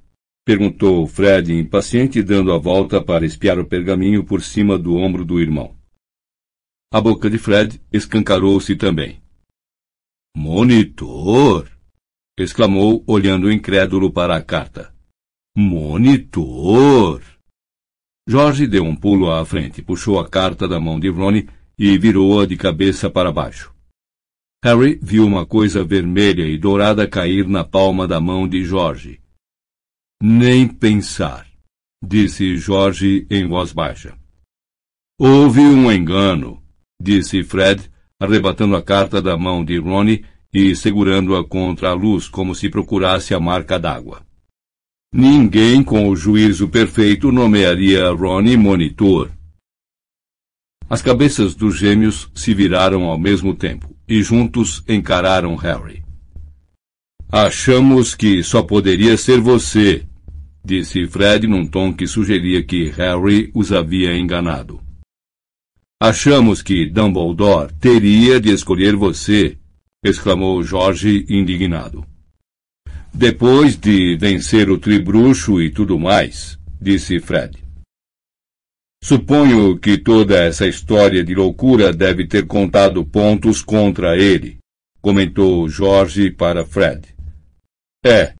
[0.46, 5.40] Perguntou Fred impaciente, dando a volta para espiar o pergaminho por cima do ombro do
[5.40, 5.76] irmão.
[6.94, 9.20] A boca de Fred escancarou-se também.
[10.36, 11.68] Monitor!
[12.38, 14.94] exclamou, olhando incrédulo para a carta.
[15.56, 17.20] Monitor!
[18.24, 22.46] Jorge deu um pulo à frente, puxou a carta da mão de Ronnie e virou-a
[22.46, 23.74] de cabeça para baixo.
[24.62, 29.20] Harry viu uma coisa vermelha e dourada cair na palma da mão de Jorge.
[30.22, 31.46] Nem pensar,
[32.02, 34.16] disse Jorge em voz baixa.
[35.20, 36.62] Houve um engano,
[36.98, 42.54] disse Fred, arrebatando a carta da mão de Ronnie e segurando-a contra a luz como
[42.54, 44.24] se procurasse a marca d'água.
[45.12, 49.30] Ninguém com o juízo perfeito nomearia Ronnie monitor.
[50.88, 56.05] As cabeças dos gêmeos se viraram ao mesmo tempo e juntos encararam Harry.
[57.38, 60.06] Achamos que só poderia ser você,
[60.64, 64.80] disse Fred num tom que sugeria que Harry os havia enganado.
[66.02, 69.58] Achamos que Dumbledore teria de escolher você,
[70.02, 72.06] exclamou Jorge indignado.
[73.12, 77.58] Depois de vencer o tribruxo e tudo mais, disse Fred.
[79.04, 84.56] Suponho que toda essa história de loucura deve ter contado pontos contra ele,
[85.02, 87.15] comentou Jorge para Fred.
[88.06, 88.34] É,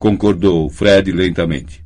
[0.00, 1.84] concordou Fred lentamente.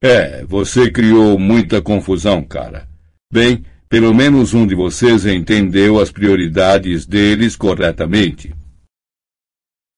[0.00, 2.88] É, você criou muita confusão, cara.
[3.32, 8.54] Bem, pelo menos um de vocês entendeu as prioridades deles corretamente.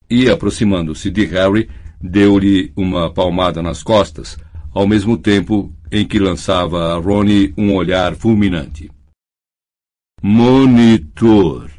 [0.09, 1.69] E, aproximando-se de Harry,
[2.01, 4.39] deu-lhe uma palmada nas costas,
[4.73, 8.91] ao mesmo tempo em que lançava a Ronnie um olhar fulminante.
[10.23, 11.71] Monitor.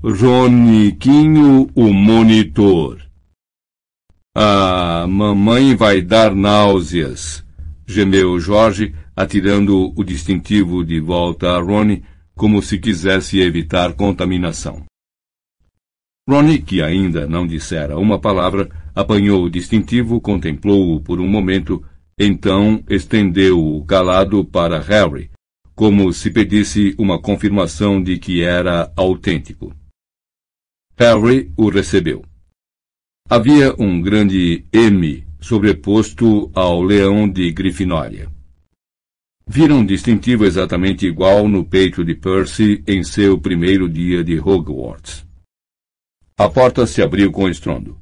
[0.00, 3.05] Roniquinho, o monitor.
[4.38, 7.42] Ah, mamãe vai dar náuseas,
[7.86, 14.84] gemeu Jorge, atirando o distintivo de volta a Ronnie, como se quisesse evitar contaminação.
[16.28, 21.82] Ronnie, que ainda não dissera uma palavra, apanhou o distintivo, contemplou-o por um momento,
[22.20, 25.30] então estendeu-o calado para Harry,
[25.74, 29.74] como se pedisse uma confirmação de que era autêntico.
[30.98, 32.22] Harry o recebeu.
[33.28, 38.30] Havia um grande M sobreposto ao leão de Grifinória.
[39.44, 45.26] Viram um distintivo exatamente igual no peito de Percy em seu primeiro dia de Hogwarts.
[46.38, 47.98] A porta se abriu com estrondo.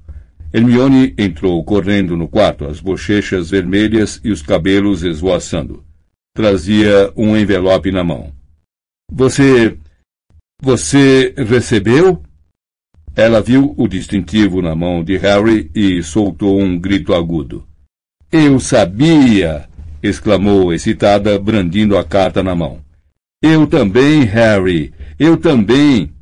[0.52, 5.82] Hermione entrou correndo no quarto, as bochechas vermelhas e os cabelos esvoaçando.
[6.34, 8.30] Trazia um envelope na mão.
[9.10, 9.78] Você.
[10.60, 12.22] Você recebeu?
[13.16, 17.64] Ela viu o distintivo na mão de Harry e soltou um grito agudo.
[18.30, 19.68] Eu sabia!
[20.02, 22.80] exclamou excitada, brandindo a carta na mão.
[23.42, 24.92] Eu também, Harry.
[25.18, 26.12] Eu também.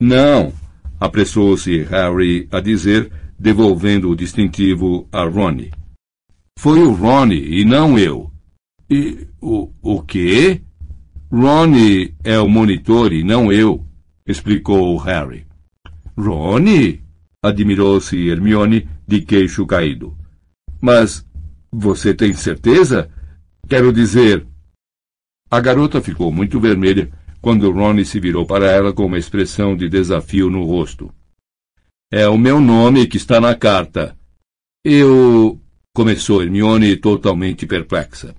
[0.00, 0.52] Não,
[0.98, 5.70] apressou-se Harry a dizer, devolvendo o distintivo a Ronnie.
[6.58, 8.30] Foi o Ronnie e não eu.
[8.88, 10.60] E o, o quê?
[11.30, 13.84] Ronnie é o monitor e não eu,
[14.26, 15.49] explicou Harry.
[16.20, 17.02] Ronnie?
[17.42, 20.16] admirou-se Hermione, de queixo caído.
[20.80, 21.26] Mas
[21.72, 23.10] você tem certeza?
[23.68, 24.46] Quero dizer.
[25.50, 29.88] A garota ficou muito vermelha quando Ronnie se virou para ela com uma expressão de
[29.88, 31.12] desafio no rosto.
[32.12, 34.16] É o meu nome que está na carta.
[34.84, 35.60] Eu.
[35.94, 38.34] começou Hermione totalmente perplexa.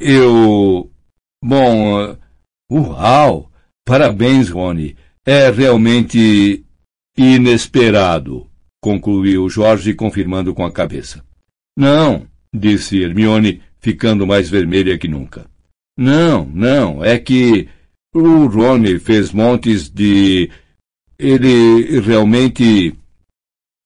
[0.00, 0.90] Eu.
[1.42, 2.16] Bom.
[2.70, 3.50] Uau!
[3.84, 4.96] Parabéns, Rony.
[5.26, 6.64] É realmente
[7.18, 8.46] inesperado,
[8.80, 11.24] concluiu Jorge, confirmando com a cabeça.
[11.76, 15.46] Não, disse Hermione, ficando mais vermelha que nunca.
[15.96, 17.68] Não, não, é que
[18.14, 20.48] o Rony fez montes de.
[21.18, 22.94] Ele realmente.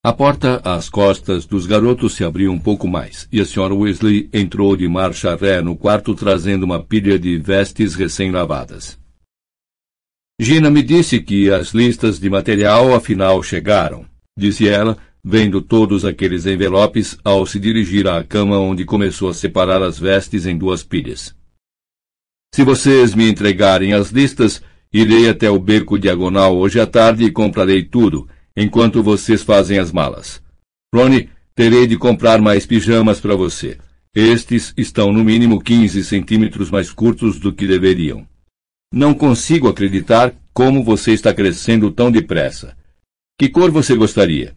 [0.05, 4.29] A porta às costas dos garotos se abriu um pouco mais, e a senhora Weasley
[4.33, 8.99] entrou de marcha ré no quarto trazendo uma pilha de vestes recém-lavadas.
[10.39, 14.03] Gina me disse que as listas de material afinal chegaram,
[14.35, 19.83] disse ela, vendo todos aqueles envelopes ao se dirigir à cama onde começou a separar
[19.83, 21.35] as vestes em duas pilhas.
[22.53, 27.31] Se vocês me entregarem as listas, irei até o beco diagonal hoje à tarde e
[27.31, 30.41] comprarei tudo, enquanto vocês fazem as malas.
[30.93, 33.77] Ronnie, terei de comprar mais pijamas para você.
[34.15, 38.27] Estes estão no mínimo 15 centímetros mais curtos do que deveriam.
[38.95, 42.77] Não consigo acreditar como você está crescendo tão depressa.
[43.39, 44.55] Que cor você gostaria?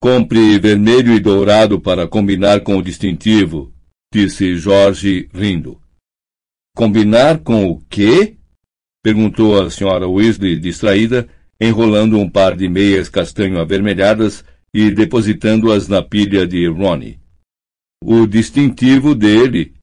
[0.00, 3.74] Compre vermelho e dourado para combinar com o distintivo,
[4.12, 5.80] disse Jorge, rindo.
[6.76, 8.36] Combinar com o quê?
[9.02, 11.28] perguntou a senhora Weasley, distraída,
[11.60, 17.18] enrolando um par de meias castanho avermelhadas e depositando-as na pilha de Ronnie.
[18.04, 19.74] O distintivo dele,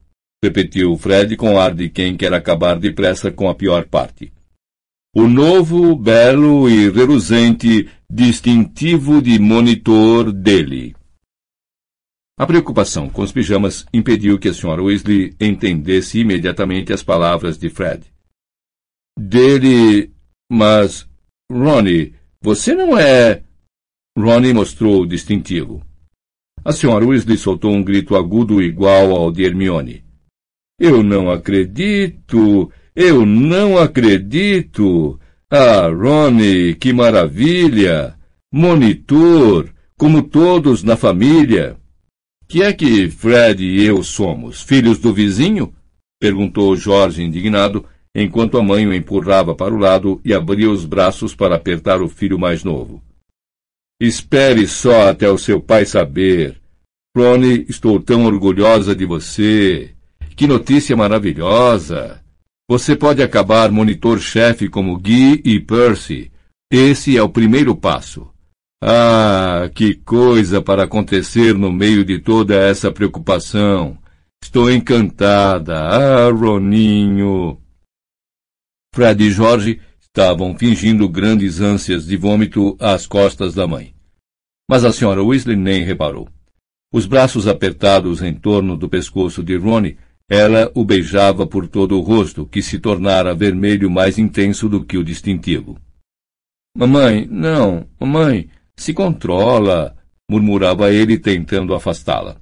[0.43, 4.33] repetiu Fred com ar de quem quer acabar depressa com a pior parte.
[5.15, 10.95] O novo, belo e reluzente distintivo de monitor dele.
[12.39, 14.81] A preocupação com os pijamas impediu que a Sra.
[14.81, 18.03] Weasley entendesse imediatamente as palavras de Fred.
[19.19, 20.11] Dele.
[20.51, 21.07] Mas.
[21.51, 23.43] Ronnie, você não é.
[24.17, 25.85] Ronnie mostrou o distintivo.
[26.65, 27.05] A Sra.
[27.05, 30.10] Weasley soltou um grito agudo igual ao de Hermione.
[30.83, 32.71] Eu não acredito!
[32.95, 35.19] Eu não acredito!
[35.47, 38.15] Ah, Ronnie, que maravilha!
[38.51, 41.77] Monitor, como todos na família.
[42.47, 44.63] Que é que Fred e eu somos?
[44.63, 45.71] Filhos do vizinho?
[46.19, 51.35] perguntou Jorge indignado, enquanto a mãe o empurrava para o lado e abria os braços
[51.35, 53.03] para apertar o filho mais novo.
[54.01, 56.59] Espere só até o seu pai saber.
[57.15, 59.93] Ronnie, estou tão orgulhosa de você.
[60.35, 62.21] Que notícia maravilhosa!
[62.69, 66.31] Você pode acabar monitor-chefe como Guy e Percy.
[66.71, 68.31] Esse é o primeiro passo.
[68.81, 73.97] Ah, que coisa para acontecer no meio de toda essa preocupação.
[74.43, 75.77] Estou encantada.
[75.77, 77.59] Ah, Roninho.
[78.95, 83.93] Fred e Jorge estavam fingindo grandes ânsias de vômito às costas da mãe.
[84.69, 86.27] Mas a senhora Weasley nem reparou.
[86.93, 89.97] Os braços apertados em torno do pescoço de Ronnie,
[90.31, 94.97] ela o beijava por todo o rosto, que se tornara vermelho mais intenso do que
[94.97, 95.77] o distintivo.
[96.73, 99.93] Mamãe, não, mamãe, se controla,
[100.29, 102.39] murmurava ele tentando afastá-la.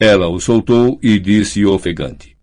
[0.00, 2.38] Ela o soltou e disse ofegante.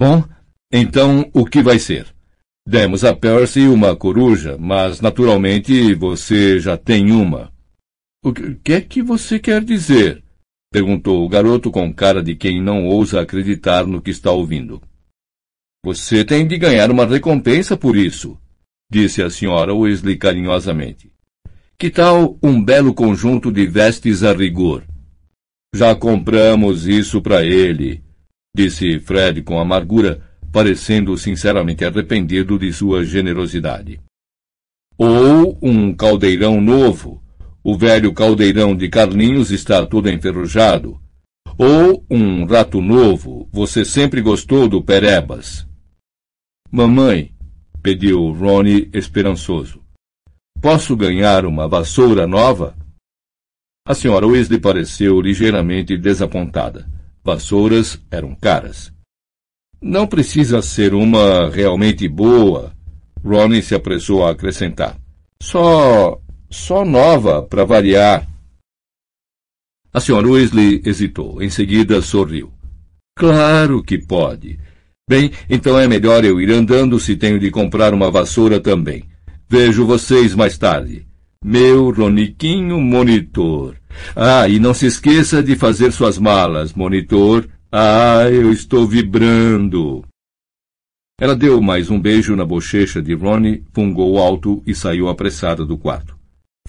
[0.00, 0.24] Bom,
[0.72, 2.06] então o que vai ser?
[2.66, 7.52] Demos a Percy uma coruja, mas naturalmente você já tem uma.
[8.24, 10.21] O que é que você quer dizer?
[10.72, 14.80] Perguntou o garoto com cara de quem não ousa acreditar no que está ouvindo.
[15.84, 18.38] Você tem de ganhar uma recompensa por isso,
[18.90, 21.12] disse a senhora Weasley carinhosamente.
[21.78, 24.84] Que tal um belo conjunto de vestes a rigor?
[25.74, 28.02] Já compramos isso para ele,
[28.54, 34.00] disse Fred com amargura, parecendo sinceramente arrependido de sua generosidade.
[34.96, 37.21] Ou um caldeirão novo.
[37.64, 41.00] O velho caldeirão de Carlinhos está todo enferrujado.
[41.56, 43.48] Ou um rato novo.
[43.52, 45.66] Você sempre gostou do Perebas.
[46.70, 47.34] Mamãe,
[47.82, 49.80] pediu Ronnie esperançoso.
[50.60, 52.76] Posso ganhar uma vassoura nova?
[53.84, 56.88] A senhora Weasley pareceu ligeiramente desapontada.
[57.24, 58.92] Vassouras eram caras.
[59.80, 62.72] Não precisa ser uma realmente boa,
[63.24, 64.96] Ronnie se apressou a acrescentar.
[65.42, 66.21] Só.
[66.52, 68.28] Só nova, para variar.
[69.92, 71.42] A senhora Weasley hesitou.
[71.42, 72.52] Em seguida sorriu.
[73.16, 74.58] Claro que pode.
[75.08, 79.04] Bem, então é melhor eu ir andando se tenho de comprar uma vassoura também.
[79.48, 81.06] Vejo vocês mais tarde.
[81.44, 83.76] Meu Roniquinho Monitor.
[84.14, 87.46] Ah, e não se esqueça de fazer suas malas, Monitor.
[87.70, 90.04] Ah, eu estou vibrando.
[91.20, 95.76] Ela deu mais um beijo na bochecha de Ronnie, fungou alto e saiu apressada do
[95.76, 96.21] quarto.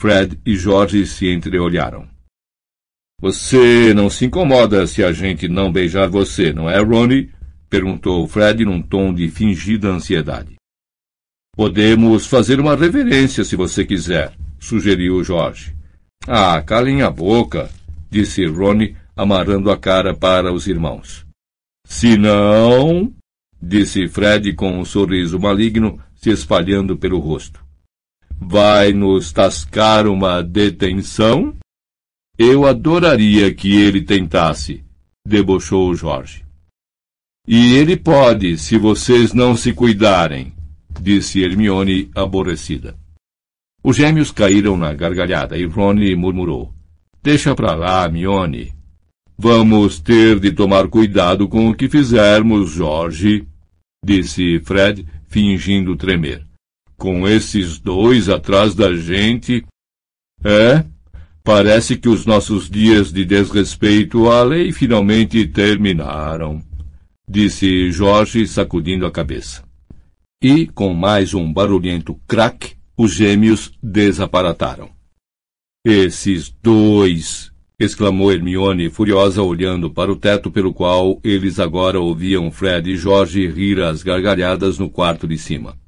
[0.03, 2.05] Fred e George se entreolharam.
[3.21, 7.31] Você não se incomoda se a gente não beijar você, não é, Ronnie?
[7.69, 10.55] perguntou Fred num tom de fingida ansiedade.
[11.55, 15.73] Podemos fazer uma reverência se você quiser, sugeriu Jorge.
[16.27, 17.69] Ah, calem a boca,
[18.09, 21.25] disse Ronnie, amarrando a cara para os irmãos.
[21.87, 23.10] Se não,
[23.62, 27.62] disse Fred com um sorriso maligno se espalhando pelo rosto.
[28.40, 31.56] Vai nos tascar uma detenção?
[32.38, 34.84] Eu adoraria que ele tentasse,
[35.25, 36.44] debochou Jorge.
[37.48, 40.54] E ele pode, se vocês não se cuidarem,
[41.02, 42.96] disse Hermione aborrecida.
[43.84, 46.73] Os gêmeos caíram na gargalhada e Ronnie murmurou.
[47.21, 48.73] Deixa pra lá, Hermione.
[49.38, 53.46] Vamos ter de tomar cuidado com o que fizermos, Jorge,
[54.06, 56.46] disse Fred, fingindo tremer.
[57.04, 59.65] Com esses dois atrás da gente.
[60.41, 60.85] É,
[61.43, 66.63] parece que os nossos dias de desrespeito à lei finalmente terminaram,
[67.27, 69.65] disse Jorge, sacudindo a cabeça.
[70.41, 74.89] E, com mais um barulhento crack, os gêmeos desaparataram.
[75.85, 77.51] Esses dois!
[77.77, 83.45] exclamou Hermione, furiosa, olhando para o teto pelo qual eles agora ouviam Fred e Jorge
[83.45, 85.83] rir às gargalhadas no quarto de cima.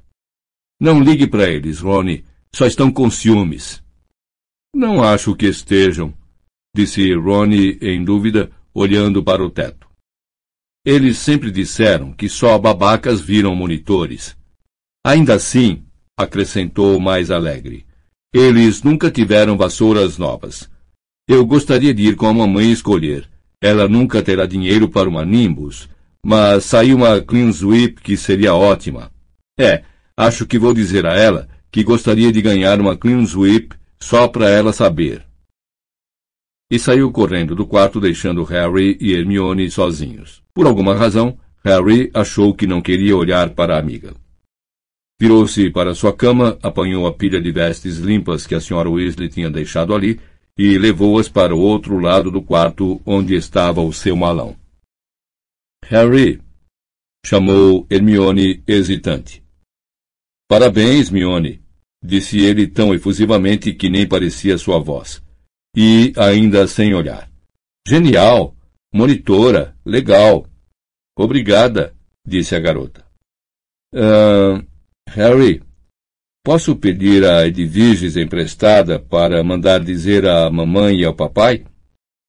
[0.80, 2.24] Não ligue para eles, Rony.
[2.54, 3.82] Só estão com ciúmes.
[4.74, 6.12] Não acho que estejam,
[6.74, 9.88] disse Ronnie em dúvida, olhando para o teto.
[10.84, 14.36] Eles sempre disseram que só babacas viram monitores.
[15.04, 15.84] Ainda assim,
[16.16, 17.86] acrescentou mais alegre,
[18.32, 20.68] eles nunca tiveram vassouras novas.
[21.26, 23.28] Eu gostaria de ir com a mamãe escolher.
[23.62, 25.88] Ela nunca terá dinheiro para uma Nimbus,
[26.24, 29.10] mas saiu uma Clean Sweep que seria ótima.
[29.58, 29.82] É,
[30.16, 34.48] acho que vou dizer a ela que gostaria de ganhar uma Clean Sweep só para
[34.48, 35.24] ela saber.
[36.70, 40.42] E saiu correndo do quarto deixando Harry e Hermione sozinhos.
[40.52, 44.14] Por alguma razão, Harry achou que não queria olhar para a amiga.
[45.20, 49.50] Virou-se para sua cama, apanhou a pilha de vestes limpas que a senhora Weasley tinha
[49.50, 50.20] deixado ali
[50.58, 54.56] e levou-as para o outro lado do quarto onde estava o seu malão.
[55.84, 56.40] Harry!
[57.24, 59.45] chamou Hermione hesitante.
[60.48, 61.62] Parabéns, Mione,
[62.02, 65.22] disse ele tão efusivamente que nem parecia sua voz.
[65.76, 67.30] E ainda sem olhar.
[67.86, 68.56] Genial!
[68.94, 69.76] Monitora!
[69.84, 70.46] Legal!
[71.18, 71.94] Obrigada,
[72.26, 73.04] disse a garota.
[73.94, 74.64] Uh,
[75.08, 75.62] Harry,
[76.46, 81.64] Posso pedir a Edviges emprestada para mandar dizer à mamãe e ao papai?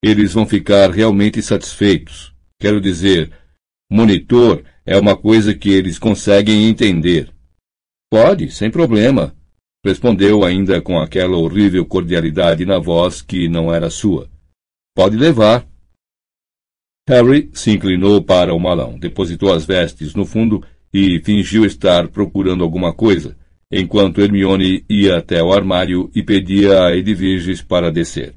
[0.03, 2.33] Eles vão ficar realmente satisfeitos.
[2.59, 3.31] Quero dizer,
[3.87, 7.31] monitor é uma coisa que eles conseguem entender.
[8.09, 9.35] Pode, sem problema,
[9.85, 14.29] respondeu ainda com aquela horrível cordialidade na voz que não era sua.
[14.95, 15.67] Pode levar.
[17.07, 22.63] Harry se inclinou para o malão, depositou as vestes no fundo e fingiu estar procurando
[22.63, 23.37] alguma coisa
[23.71, 28.33] enquanto Hermione ia até o armário e pedia a Edviges para descer.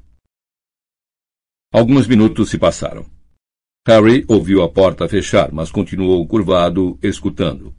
[1.73, 3.05] Alguns minutos se passaram.
[3.87, 7.73] Harry ouviu a porta fechar, mas continuou curvado, escutando.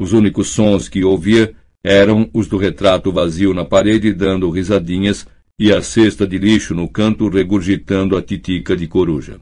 [0.00, 5.26] Os únicos sons que ouvia eram os do retrato vazio na parede dando risadinhas
[5.58, 9.40] e a cesta de lixo no canto regurgitando a titica de coruja.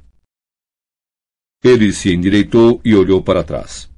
[1.63, 3.91] Ele se endireitou e olhou para trás.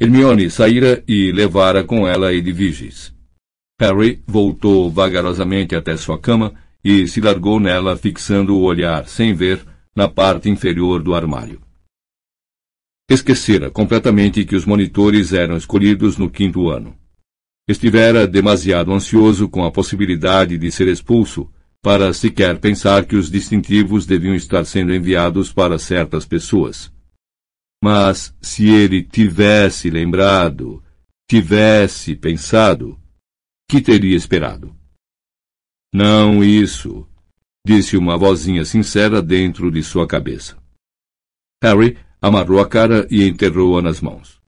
[0.00, 3.14] Hermione saíra e levara com ela Edviges.
[3.80, 9.64] Harry voltou vagarosamente até sua cama e se largou nela, fixando o olhar, sem ver,
[9.94, 11.63] na parte inferior do armário.
[13.08, 16.98] Esquecera completamente que os monitores eram escolhidos no quinto ano.
[17.68, 21.50] Estivera demasiado ansioso com a possibilidade de ser expulso
[21.82, 26.90] para sequer pensar que os distintivos deviam estar sendo enviados para certas pessoas.
[27.82, 30.82] Mas se ele tivesse lembrado,
[31.30, 32.98] tivesse pensado,
[33.68, 34.74] que teria esperado?
[35.92, 37.06] Não isso,
[37.66, 40.56] disse uma vozinha sincera dentro de sua cabeça.
[41.62, 44.40] Harry amarrou a cara e enterrou-a nas mãos.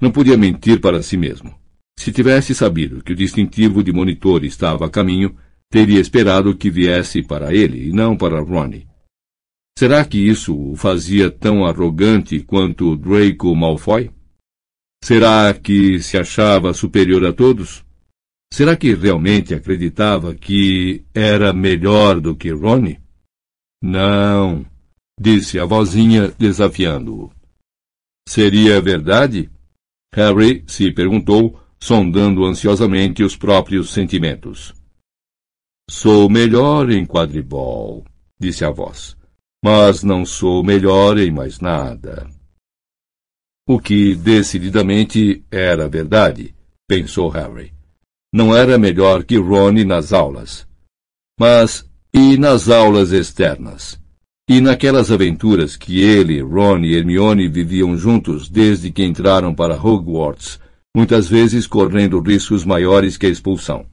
[0.00, 1.54] Não podia mentir para si mesmo.
[1.98, 5.36] Se tivesse sabido que o distintivo de monitor estava a caminho,
[5.70, 8.88] teria esperado que viesse para ele e não para Ronnie.
[9.78, 14.10] Será que isso o fazia tão arrogante quanto Draco Malfoy?
[15.04, 17.84] Será que se achava superior a todos?
[18.50, 22.98] Será que realmente acreditava que era melhor do que Ronnie?
[23.82, 24.64] Não,
[25.18, 27.30] disse a vozinha desafiando-o.
[28.28, 29.50] Seria verdade?
[30.14, 34.74] Harry se perguntou, sondando ansiosamente os próprios sentimentos.
[35.90, 38.04] Sou melhor em quadribol,
[38.38, 39.16] disse a voz
[39.64, 42.28] mas não sou melhor em mais nada.
[43.66, 46.54] O que decididamente era verdade,
[46.86, 47.72] pensou Harry.
[48.30, 50.68] Não era melhor que Ron nas aulas.
[51.40, 53.98] Mas e nas aulas externas?
[54.48, 60.60] E naquelas aventuras que ele, Ron e Hermione viviam juntos desde que entraram para Hogwarts,
[60.94, 63.86] muitas vezes correndo riscos maiores que a expulsão.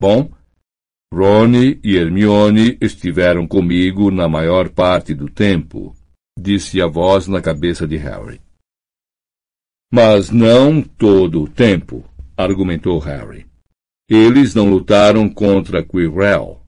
[0.00, 0.30] Bom,
[1.12, 5.94] Rony e Hermione estiveram comigo na maior parte do tempo,
[6.38, 8.40] disse a voz na cabeça de Harry.
[9.90, 12.04] Mas não todo o tempo,
[12.36, 13.46] argumentou Harry.
[14.08, 16.60] Eles não lutaram contra Quirrell.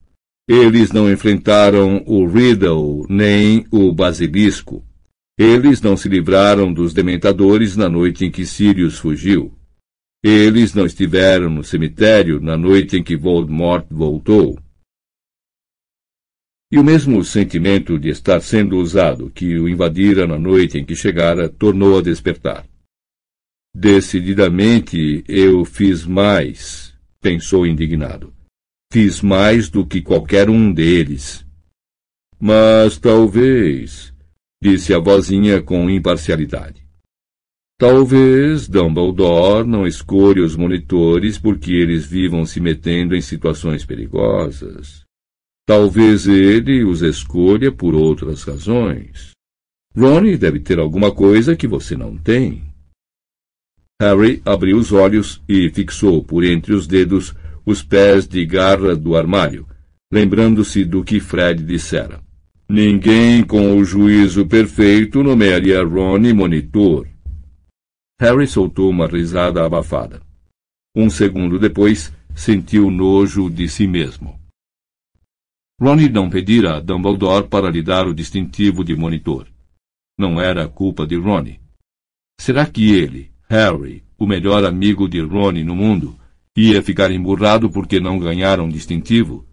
[0.52, 4.84] Eles não enfrentaram o Riddle nem o Basilisco.
[5.38, 9.56] Eles não se livraram dos Dementadores na noite em que Sirius fugiu.
[10.20, 14.58] Eles não estiveram no cemitério na noite em que Voldemort voltou.
[16.72, 20.96] E o mesmo sentimento de estar sendo usado que o invadira na noite em que
[20.96, 22.66] chegara tornou a despertar.
[23.72, 28.39] Decididamente eu fiz mais, pensou indignado.
[28.92, 31.46] Fiz mais do que qualquer um deles.
[32.40, 34.12] Mas talvez,
[34.60, 36.84] disse a vozinha com imparcialidade.
[37.78, 45.04] Talvez Dumbledore não escolha os monitores porque eles vivam se metendo em situações perigosas.
[45.66, 49.30] Talvez ele os escolha por outras razões.
[49.96, 52.64] Ronnie deve ter alguma coisa que você não tem.
[54.02, 57.34] Harry abriu os olhos e fixou por entre os dedos
[57.70, 59.66] os pés de garra do armário,
[60.12, 62.20] lembrando-se do que Fred dissera.
[62.68, 67.08] Ninguém com o juízo perfeito nomearia Ronnie monitor.
[68.20, 70.20] Harry soltou uma risada abafada.
[70.94, 74.38] Um segundo depois, sentiu nojo de si mesmo.
[75.80, 79.46] Ronnie não pedira a Dumbledore para lhe dar o distintivo de monitor.
[80.18, 81.60] Não era culpa de Ronnie.
[82.38, 86.19] Será que ele, Harry, o melhor amigo de Ronnie no mundo,
[86.62, 89.48] Ia ficar emburrado porque não ganharam distintivo?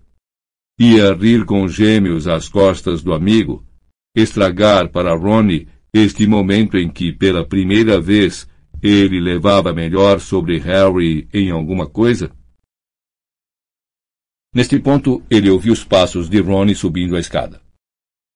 [0.78, 3.66] Ia rir com gêmeos às costas do amigo?
[4.14, 8.46] Estragar para Ronnie este momento em que, pela primeira vez,
[8.84, 12.30] ele levava melhor sobre Harry em alguma coisa?
[14.54, 17.62] Neste ponto, ele ouviu os passos de Ronnie subindo a escada.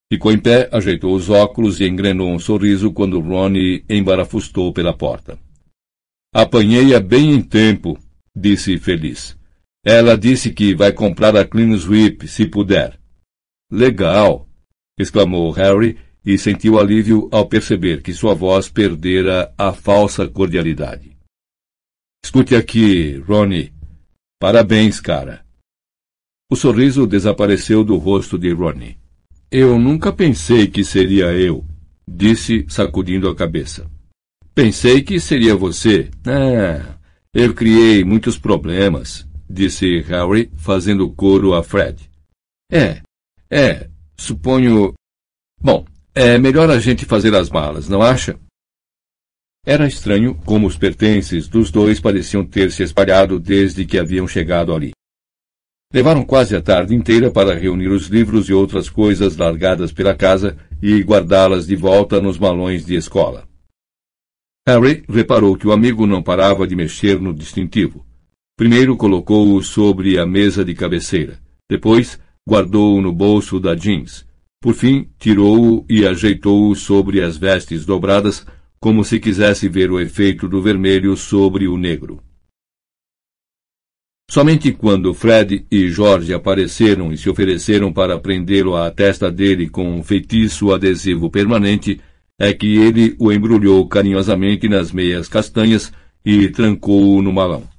[0.09, 5.37] Ficou em pé, ajeitou os óculos e engrenou um sorriso quando Ronnie embarafustou pela porta.
[6.33, 7.99] Apanhei-a bem em tempo,
[8.35, 9.37] disse feliz.
[9.83, 12.99] Ela disse que vai comprar a Clean Sweep se puder.
[13.71, 14.47] Legal!
[14.97, 21.17] exclamou Harry e sentiu alívio ao perceber que sua voz perdera a falsa cordialidade.
[22.23, 23.73] Escute aqui, Ronnie.
[24.39, 25.43] Parabéns, cara.
[26.49, 28.97] O sorriso desapareceu do rosto de Ronnie.
[29.49, 31.65] Eu nunca pensei que seria eu,
[32.07, 33.89] disse, sacudindo a cabeça.
[34.53, 36.09] Pensei que seria você.
[36.27, 36.83] É,
[37.33, 42.09] eu criei muitos problemas, disse Harry, fazendo coro a Fred.
[42.71, 43.01] É,
[43.49, 44.93] é, suponho.
[45.59, 48.37] Bom, é melhor a gente fazer as malas, não acha?
[49.65, 54.73] Era estranho como os pertences dos dois pareciam ter se espalhado desde que haviam chegado
[54.73, 54.91] ali.
[55.93, 60.57] Levaram quase a tarde inteira para reunir os livros e outras coisas largadas pela casa
[60.81, 63.50] e guardá-las de volta nos malões de escola.
[64.67, 68.05] Harry reparou que o amigo não parava de mexer no distintivo.
[68.55, 71.39] Primeiro colocou-o sobre a mesa de cabeceira.
[71.69, 74.25] Depois, guardou-o no bolso da jeans.
[74.61, 78.45] Por fim, tirou-o e ajeitou-o sobre as vestes dobradas,
[78.79, 82.21] como se quisesse ver o efeito do vermelho sobre o negro.
[84.29, 89.91] Somente quando Fred e George apareceram e se ofereceram para prendê-lo à testa dele com
[89.91, 91.99] um feitiço adesivo permanente,
[92.41, 95.93] é que ele o embrulhou carinhosamente nas meias castanhas
[96.25, 97.69] e trancou-o no malão.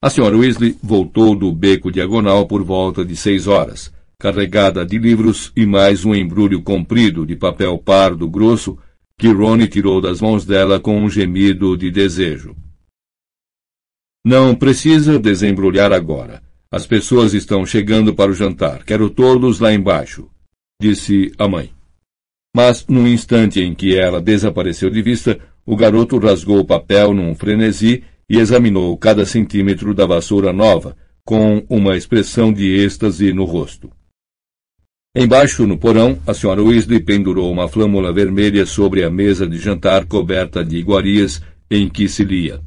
[0.00, 5.50] A senhora Weasley voltou do beco diagonal por volta de seis horas, carregada de livros
[5.56, 8.78] e mais um embrulho comprido de papel pardo grosso
[9.18, 12.54] que Ronnie tirou das mãos dela com um gemido de desejo.
[14.24, 16.40] Não precisa desembrulhar agora.
[16.70, 18.84] As pessoas estão chegando para o jantar.
[18.84, 20.30] Quero todos lá embaixo,
[20.80, 21.75] disse a mãe.
[22.56, 27.34] Mas, no instante em que ela desapareceu de vista, o garoto rasgou o papel num
[27.34, 33.90] frenesi e examinou cada centímetro da vassoura nova, com uma expressão de êxtase no rosto.
[35.14, 40.06] Embaixo, no porão, a senhora Weasley pendurou uma flâmula vermelha sobre a mesa de jantar
[40.06, 42.62] coberta de iguarias em que se lia.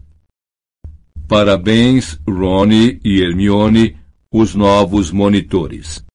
[1.28, 3.98] Parabéns, Ronnie e Hermione,
[4.32, 6.08] os novos monitores.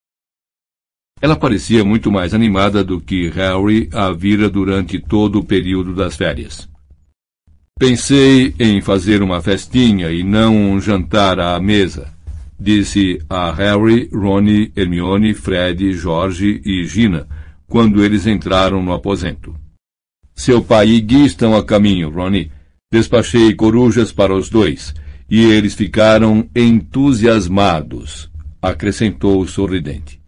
[1.24, 6.16] Ela parecia muito mais animada do que Harry a vira durante todo o período das
[6.16, 6.68] férias.
[7.78, 12.12] Pensei em fazer uma festinha e não um jantar à mesa,
[12.60, 17.26] disse a Harry, Ronnie, Hermione, Fred, George e Gina,
[17.66, 19.56] quando eles entraram no aposento.
[20.34, 22.52] Seu pai e Guy estão a caminho, Ronnie.
[22.92, 24.94] Despachei corujas para os dois,
[25.30, 30.22] e eles ficaram entusiasmados, acrescentou sorridente.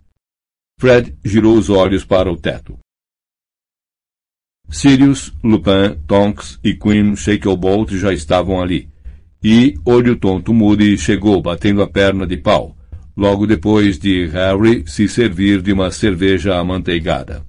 [0.78, 2.78] Fred girou os olhos para o teto.
[4.68, 8.90] Sirius, Lupin, Tonks e Queen Shacklebolt já estavam ali.
[9.42, 12.76] E Olho Tonto Moody chegou batendo a perna de pau,
[13.16, 17.46] logo depois de Harry se servir de uma cerveja amanteigada.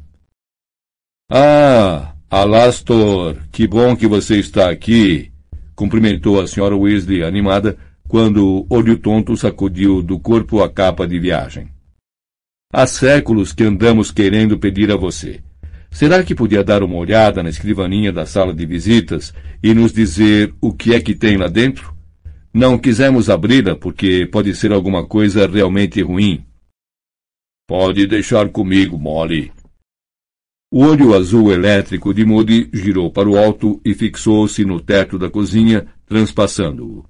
[1.30, 5.34] Ah, Alastor, que bom que você está aqui!
[5.76, 11.77] cumprimentou a senhora Weasley animada quando Olho Tonto sacudiu do corpo a capa de viagem.
[12.72, 15.42] Há séculos que andamos querendo pedir a você.
[15.90, 20.54] Será que podia dar uma olhada na escrivaninha da sala de visitas e nos dizer
[20.60, 21.96] o que é que tem lá dentro?
[22.54, 26.46] Não quisemos abri-la porque pode ser alguma coisa realmente ruim.
[27.66, 29.52] Pode deixar comigo, Molly.
[30.70, 35.30] O olho azul elétrico de Moody girou para o alto e fixou-se no teto da
[35.30, 37.06] cozinha, transpassando-o.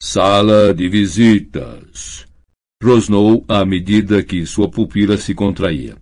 [0.00, 2.31] Sala de visitas.
[2.82, 5.96] Rosnou à medida que sua pupila se contraía.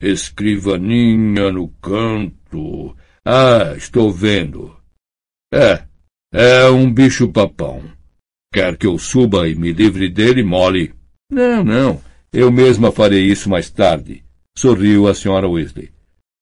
[0.00, 2.96] Escrivaninha no canto.
[3.24, 4.76] Ah, estou vendo.
[5.52, 5.82] É,
[6.32, 7.82] é um bicho-papão.
[8.54, 10.94] Quer que eu suba e me livre dele, Molly?
[11.28, 12.00] Não, não.
[12.32, 14.22] Eu mesma farei isso mais tarde.
[14.56, 15.90] Sorriu a senhora Weasley.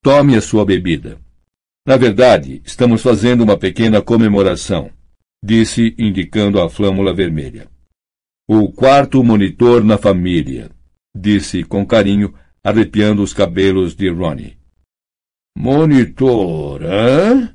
[0.02, 1.18] Tome a sua bebida.
[1.86, 4.90] Na verdade, estamos fazendo uma pequena comemoração,
[5.42, 7.72] disse, indicando a flâmula vermelha.
[8.46, 10.70] O quarto monitor na família,
[11.16, 14.58] disse com carinho, arrepiando os cabelos de Ronnie.
[15.56, 17.54] Monitor, hã?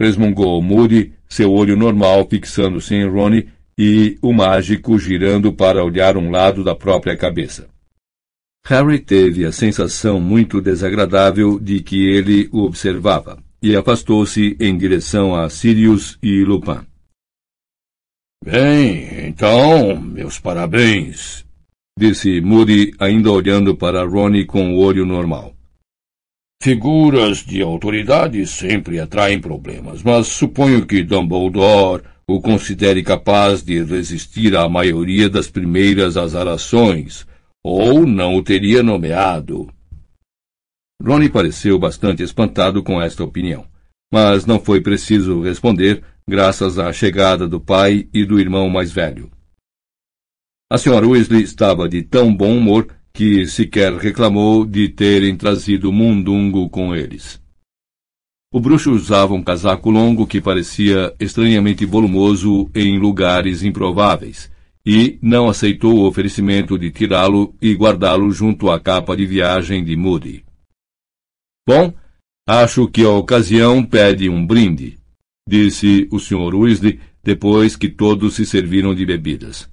[0.00, 6.32] resmungou Moody, seu olho normal fixando-se em Ronnie e o mágico girando para olhar um
[6.32, 7.68] lado da própria cabeça.
[8.66, 15.32] Harry teve a sensação muito desagradável de que ele o observava e afastou-se em direção
[15.36, 16.80] a Sirius e Lupin.
[18.44, 21.46] Bem, então, meus parabéns,
[21.98, 25.54] disse Moody, ainda olhando para Ronnie com o olho normal.
[26.62, 34.54] Figuras de autoridade sempre atraem problemas, mas suponho que Dumbledore o considere capaz de resistir
[34.54, 37.26] à maioria das primeiras azarações
[37.64, 39.72] ou não o teria nomeado.
[41.02, 43.64] Ronnie pareceu bastante espantado com esta opinião,
[44.12, 49.30] mas não foi preciso responder, graças à chegada do pai e do irmão mais velho.
[50.70, 56.68] A senhora Weasley estava de tão bom humor que sequer reclamou de terem trazido Mundungo
[56.68, 57.40] com eles.
[58.52, 64.50] O bruxo usava um casaco longo que parecia estranhamente volumoso em lugares improváveis,
[64.86, 69.96] e não aceitou o oferecimento de tirá-lo e guardá-lo junto à capa de viagem de
[69.96, 70.44] Moody.
[71.66, 71.92] Bom,
[72.46, 74.98] acho que a ocasião pede um brinde,
[75.48, 76.54] disse o Sr.
[76.54, 79.70] Weasley depois que todos se serviram de bebidas.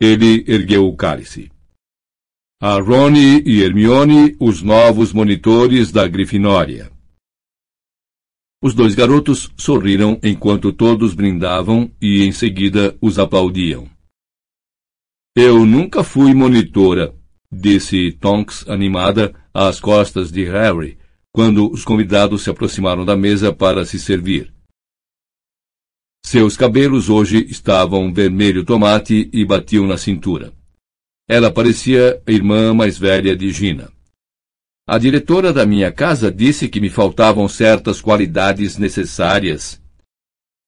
[0.00, 1.50] Ele ergueu o cálice.
[2.60, 6.90] A Rony e Hermione, os novos monitores da Grifinória.
[8.62, 13.86] Os dois garotos sorriram enquanto todos brindavam e em seguida os aplaudiam.
[15.36, 17.14] Eu nunca fui monitora,
[17.52, 20.96] disse Tonks animada às costas de Harry,
[21.32, 24.53] quando os convidados se aproximaram da mesa para se servir.
[26.24, 30.54] Seus cabelos hoje estavam vermelho tomate e batiam na cintura.
[31.28, 33.92] Ela parecia a irmã mais velha de Gina.
[34.88, 39.80] A diretora da minha casa disse que me faltavam certas qualidades necessárias.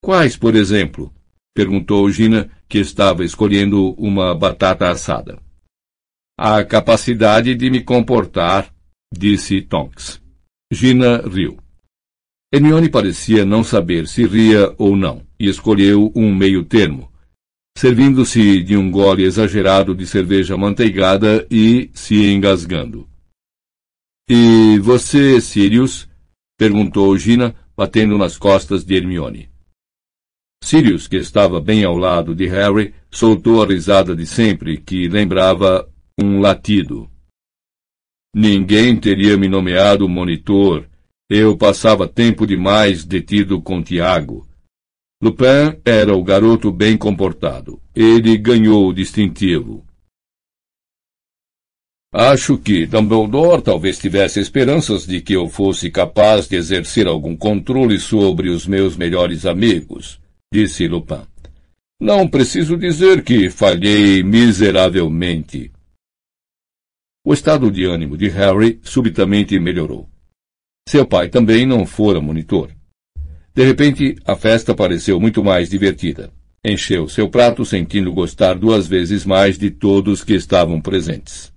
[0.04, 1.10] Quais, por exemplo?
[1.54, 5.40] perguntou Gina, que estava escolhendo uma batata assada.
[6.38, 8.70] A capacidade de me comportar,
[9.10, 10.20] disse Tonks.
[10.70, 11.65] Gina riu.
[12.52, 17.10] Hermione parecia não saber se ria ou não, e escolheu um meio termo,
[17.76, 23.08] servindo-se de um gole exagerado de cerveja manteigada e se engasgando.
[24.28, 26.08] E você, Sirius?
[26.58, 29.50] perguntou Gina, batendo nas costas de Hermione.
[30.64, 35.88] Sirius, que estava bem ao lado de Harry, soltou a risada de sempre, que lembrava
[36.18, 37.08] um latido.
[38.34, 40.88] Ninguém teria me nomeado monitor.
[41.28, 44.46] Eu passava tempo demais detido com Tiago.
[45.22, 47.80] Lupin era o garoto bem comportado.
[47.94, 49.84] Ele ganhou o distintivo.
[52.12, 57.98] Acho que Dumbledore talvez tivesse esperanças de que eu fosse capaz de exercer algum controle
[57.98, 60.20] sobre os meus melhores amigos
[60.52, 61.26] disse Lupin.
[62.00, 65.70] Não preciso dizer que falhei miseravelmente.
[67.24, 70.08] O estado de ânimo de Harry subitamente melhorou.
[70.88, 72.70] Seu pai também não fora monitor.
[73.54, 76.30] De repente, a festa pareceu muito mais divertida.
[76.64, 81.52] Encheu seu prato sentindo gostar duas vezes mais de todos que estavam presentes.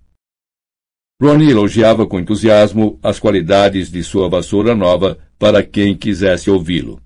[1.21, 7.01] Ronnie elogiava com entusiasmo as qualidades de sua vassoura nova para quem quisesse ouvi-lo.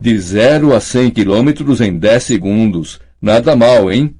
[0.00, 3.00] De zero a cem quilômetros em dez segundos.
[3.20, 4.16] Nada mal, hein?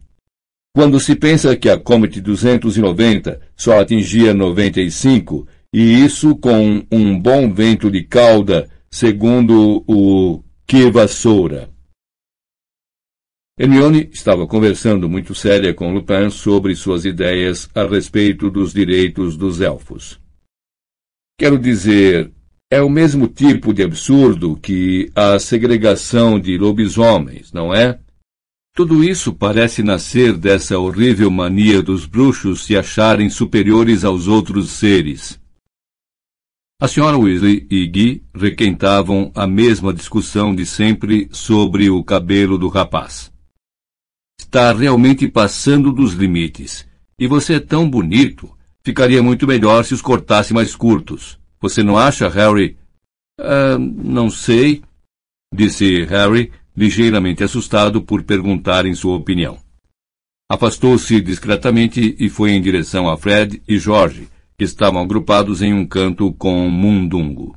[0.75, 7.53] Quando se pensa que a Comet 290 só atingia 95, e isso com um bom
[7.53, 11.69] vento de cauda, segundo o que vassoura.
[13.59, 19.61] Hermione estava conversando muito séria com Lupin sobre suas ideias a respeito dos direitos dos
[19.61, 20.21] elfos.
[21.37, 22.31] Quero dizer,
[22.71, 27.99] é o mesmo tipo de absurdo que a segregação de lobisomens, não é?
[28.77, 35.43] Tudo isso parece nascer dessa horrível mania dos bruxos se acharem superiores aos outros seres.
[36.81, 42.69] A senhora Weasley e Guy requentavam a mesma discussão de sempre sobre o cabelo do
[42.69, 43.33] rapaz.
[44.39, 46.87] Está realmente passando dos limites.
[47.19, 48.51] E você é tão bonito.
[48.83, 51.39] Ficaria muito melhor se os cortasse mais curtos.
[51.61, 52.77] Você não acha, Harry?
[53.39, 54.83] Ah, não sei,
[55.55, 59.59] disse Harry, ligeiramente assustado por perguntarem sua opinião.
[60.51, 66.33] Afastou-se discretamente e foi em direção a Fred e que estavam agrupados em um canto
[66.35, 67.57] com Mundungo.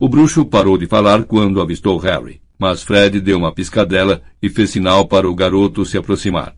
[0.00, 4.70] O bruxo parou de falar quando avistou Harry, mas Fred deu uma piscadela e fez
[4.70, 6.56] sinal para o garoto se aproximar.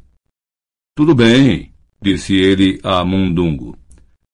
[0.95, 3.77] Tudo bem, disse ele a Mundungo.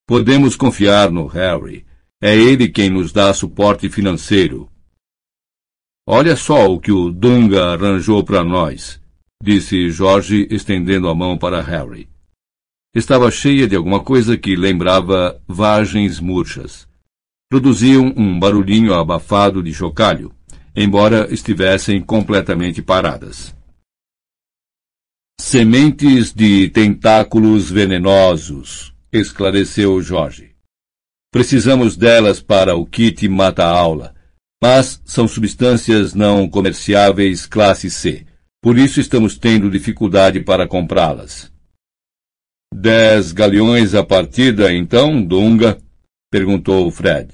[0.06, 1.86] Podemos confiar no Harry.
[2.20, 4.68] É ele quem nos dá suporte financeiro.
[6.06, 9.00] Olha só o que o Dunga arranjou para nós,
[9.42, 12.08] disse Jorge, estendendo a mão para Harry.
[12.95, 16.89] Estava cheia de alguma coisa que lembrava vagens murchas.
[17.51, 20.34] Produziam um barulhinho abafado de chocalho,
[20.74, 23.55] embora estivessem completamente paradas.
[25.41, 30.51] Sementes de tentáculos venenosos, esclareceu Jorge.
[31.30, 34.18] Precisamos delas para o kit mata-aula
[34.61, 38.26] mas são substâncias não comerciáveis classe C.
[38.61, 41.51] Por isso estamos tendo dificuldade para comprá-las.
[42.72, 45.78] Dez galeões a partida, então, Dunga?
[46.30, 47.32] perguntou Fred.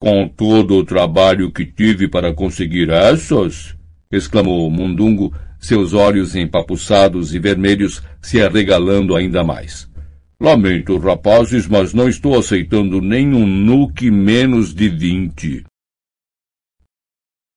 [0.00, 3.74] Com todo o trabalho que tive para conseguir essas?
[4.12, 9.90] exclamou Mundungo, seus olhos empapuçados e vermelhos se arregalando ainda mais.
[10.38, 15.64] Lamento, rapazes, mas não estou aceitando nenhum nuque menos de vinte.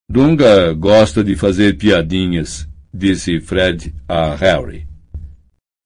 [0.10, 4.89] Dunga gosta de fazer piadinhas, disse Fred a Harry.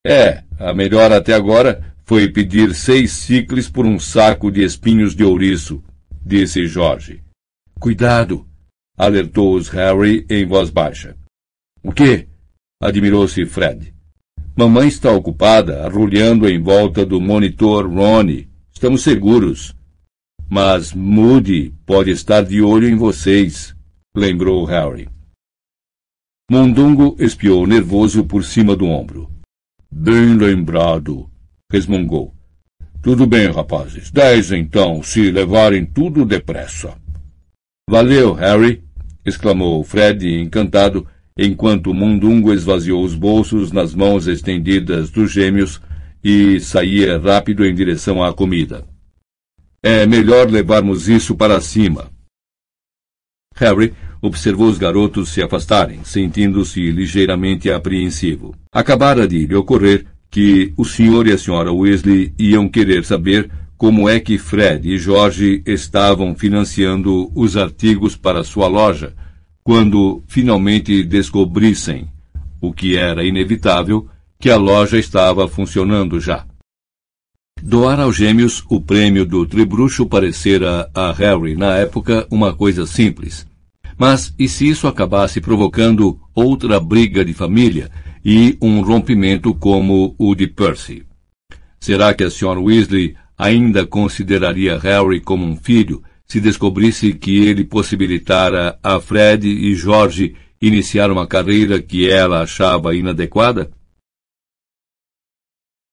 [0.05, 5.23] É, a melhor até agora foi pedir seis ciclos por um saco de espinhos de
[5.23, 5.83] ouriço,
[6.25, 7.23] disse Jorge.
[7.79, 8.45] Cuidado!
[8.97, 11.15] alertou-os Harry em voz baixa.
[11.81, 12.27] O quê?
[12.81, 13.93] admirou-se Fred.
[14.55, 18.49] Mamãe está ocupada arrulhando em volta do monitor Ronnie.
[18.73, 19.73] Estamos seguros.
[20.49, 23.73] Mas Moody pode estar de olho em vocês
[24.15, 25.09] lembrou Harry.
[26.49, 29.32] Mundungo espiou nervoso por cima do ombro.
[29.95, 31.29] Bem lembrado,
[31.71, 32.33] resmungou.
[33.01, 34.09] Tudo bem, rapazes.
[34.09, 36.97] Dez, então, se levarem tudo depressa.
[37.87, 38.83] Valeu, Harry,
[39.23, 45.79] exclamou Fred, encantado, enquanto Mundungo esvaziou os bolsos nas mãos estendidas dos gêmeos
[46.23, 48.83] e saía rápido em direção à comida.
[49.81, 52.11] É melhor levarmos isso para cima.
[53.55, 53.93] Harry
[54.24, 58.55] observou os garotos se afastarem, sentindo-se ligeiramente apreensivo.
[58.71, 64.07] Acabara de lhe ocorrer que o senhor e a senhora Weasley iam querer saber como
[64.07, 69.13] é que Fred e George estavam financiando os artigos para sua loja,
[69.61, 72.07] quando finalmente descobrissem,
[72.61, 74.07] o que era inevitável,
[74.39, 76.45] que a loja estava funcionando já.
[77.61, 83.45] Doar aos gêmeos o prêmio do tribruxo parecera a Harry, na época, uma coisa simples.
[83.97, 87.89] Mas e se isso acabasse provocando outra briga de família
[88.23, 91.05] e um rompimento como o de Percy?
[91.79, 92.59] Será que a Sra.
[92.59, 99.75] Weasley ainda consideraria Harry como um filho se descobrisse que ele possibilitara a Fred e
[99.75, 103.69] George iniciar uma carreira que ela achava inadequada?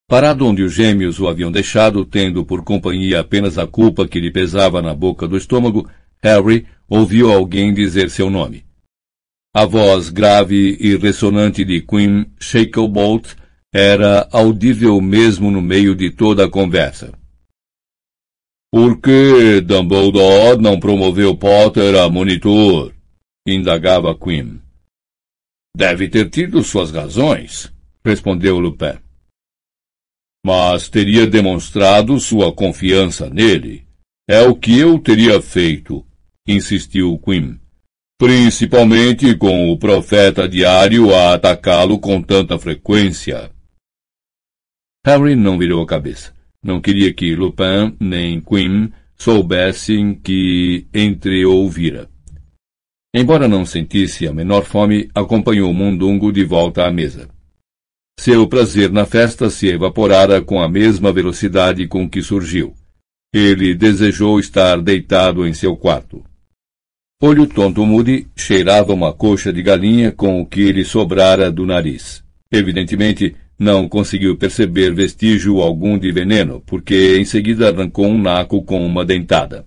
[0.09, 4.30] Parado onde os gêmeos o haviam deixado, tendo por companhia apenas a culpa que lhe
[4.30, 5.88] pesava na boca do estômago,
[6.23, 8.64] Harry ouviu alguém dizer seu nome.
[9.55, 13.35] A voz grave e ressonante de Queen Shacklebolt
[13.73, 17.12] era audível mesmo no meio de toda a conversa.
[18.73, 22.95] Por que Dumbledore não promoveu Potter a monitor?
[23.47, 24.61] indagava Queen.
[25.77, 27.73] Deve ter tido suas razões,
[28.05, 28.99] respondeu Lupin
[30.45, 33.87] mas teria demonstrado sua confiança nele.
[34.29, 36.05] É o que eu teria feito,
[36.51, 37.59] insistiu Quim.
[38.18, 43.51] Principalmente com o profeta diário a atacá-lo com tanta frequência.
[45.07, 46.34] Harry não virou a cabeça.
[46.62, 52.09] Não queria que Lupin nem Quim soubessem que entreouvira.
[53.14, 57.28] Embora não sentisse a menor fome, acompanhou Mundungo de volta à mesa.
[58.18, 62.74] Seu prazer na festa se evaporara com a mesma velocidade com que surgiu.
[63.32, 66.22] Ele desejou estar deitado em seu quarto.
[67.23, 72.25] Olho tonto Moody cheirava uma coxa de galinha com o que lhe sobrara do nariz.
[72.51, 78.83] Evidentemente, não conseguiu perceber vestígio algum de veneno, porque em seguida arrancou um naco com
[78.87, 79.66] uma dentada.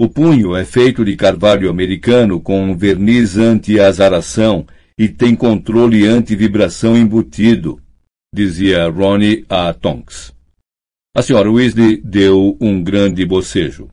[0.00, 4.66] O punho é feito de carvalho americano com verniz anti-azaração
[4.98, 7.78] e tem controle anti-vibração embutido,
[8.34, 10.32] dizia Ronnie a Tonks.
[11.14, 13.90] A senhora Weasley deu um grande bocejo.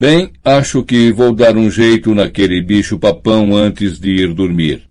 [0.00, 4.88] Bem, acho que vou dar um jeito naquele bicho papão antes de ir dormir.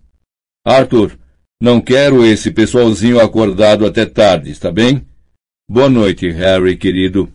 [0.62, 1.18] Arthur,
[1.58, 5.06] não quero esse pessoalzinho acordado até tarde, está bem?
[5.66, 7.32] Boa noite, Harry, querido.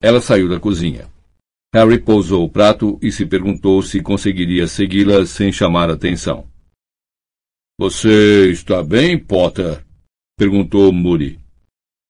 [0.00, 1.10] Ela saiu da cozinha.
[1.74, 6.48] Harry pousou o prato e se perguntou se conseguiria segui-la sem chamar atenção.
[7.80, 9.84] Você está bem, Potter?
[10.38, 11.40] perguntou Moody.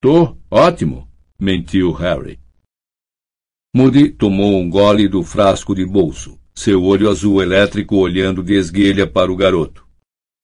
[0.03, 1.09] Tô ótimo,
[1.41, 2.39] mentiu Harry.
[3.73, 9.07] Moody tomou um gole do frasco de bolso, seu olho azul elétrico olhando de esguelha
[9.07, 9.87] para o garoto.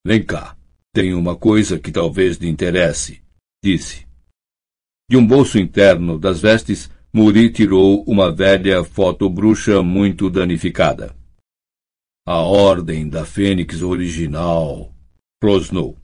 [0.07, 0.57] Vem cá.
[0.95, 3.21] Tenho uma coisa que talvez lhe interesse,
[3.63, 4.07] disse.
[5.11, 11.15] De um bolso interno das vestes, Muri tirou uma velha foto bruxa muito danificada.
[12.25, 14.95] A Ordem da Fênix original,
[15.43, 15.99] rosnou.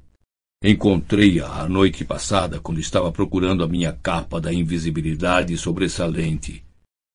[0.62, 6.64] Encontrei-a a noite passada quando estava procurando a minha capa da invisibilidade sobressalente.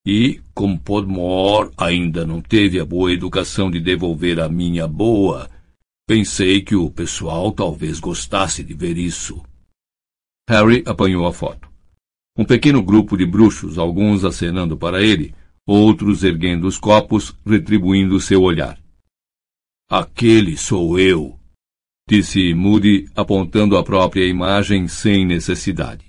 [0.08, 5.50] E, como Podmore ainda não teve a boa educação de devolver a minha boa,
[6.08, 9.42] Pensei que o pessoal talvez gostasse de ver isso.
[10.48, 11.68] Harry apanhou a foto.
[12.34, 15.34] Um pequeno grupo de bruxos, alguns acenando para ele,
[15.66, 18.80] outros erguendo os copos, retribuindo seu olhar.
[19.90, 21.38] Aquele sou eu,
[22.08, 26.07] disse Moody, apontando a própria imagem sem necessidade.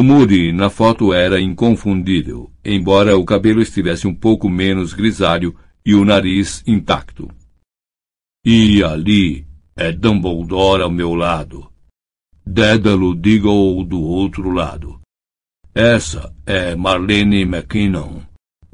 [0.00, 5.94] O Moody na foto era inconfundível, embora o cabelo estivesse um pouco menos grisalho e
[5.94, 7.28] o nariz intacto.
[8.42, 9.46] E ali
[9.76, 11.70] é Dumbledore ao meu lado.
[12.46, 14.98] Dédalo Diggle do outro lado.
[15.74, 18.22] Essa é Marlene McKinnon.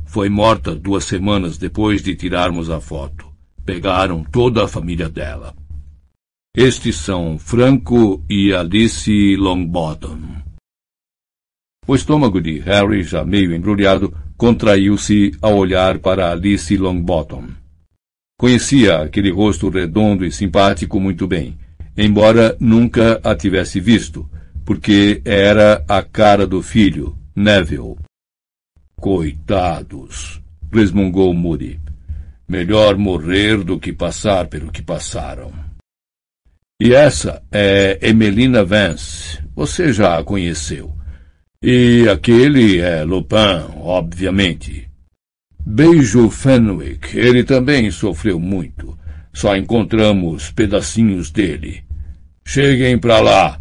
[0.04, 3.26] Foi morta duas semanas depois de tirarmos a foto.
[3.64, 5.56] Pegaram toda a família dela.
[6.56, 10.45] Estes são Franco e Alice Longbottom.
[11.88, 17.44] O estômago de Harry, já meio embrulhado, contraiu-se ao olhar para Alice Longbottom.
[18.36, 21.56] Conhecia aquele rosto redondo e simpático muito bem,
[21.96, 24.28] embora nunca a tivesse visto,
[24.64, 27.94] porque era a cara do filho, Neville.
[29.00, 31.80] Coitados, resmungou Moody.
[32.48, 35.52] Melhor morrer do que passar pelo que passaram.
[36.80, 39.38] E essa é Emelina Vance.
[39.54, 40.95] Você já a conheceu.
[41.62, 44.88] E aquele é Lupin, obviamente.
[45.64, 47.18] Beijo Fenwick.
[47.18, 48.96] Ele também sofreu muito.
[49.32, 51.84] Só encontramos pedacinhos dele.
[52.46, 53.60] Cheguem para lá,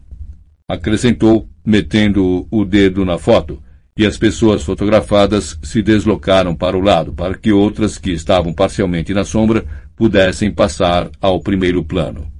[0.69, 3.61] acrescentou, metendo o dedo na foto,
[3.97, 9.13] e as pessoas fotografadas se deslocaram para o lado, para que outras que estavam parcialmente
[9.13, 9.65] na sombra
[9.95, 12.31] pudessem passar ao primeiro plano.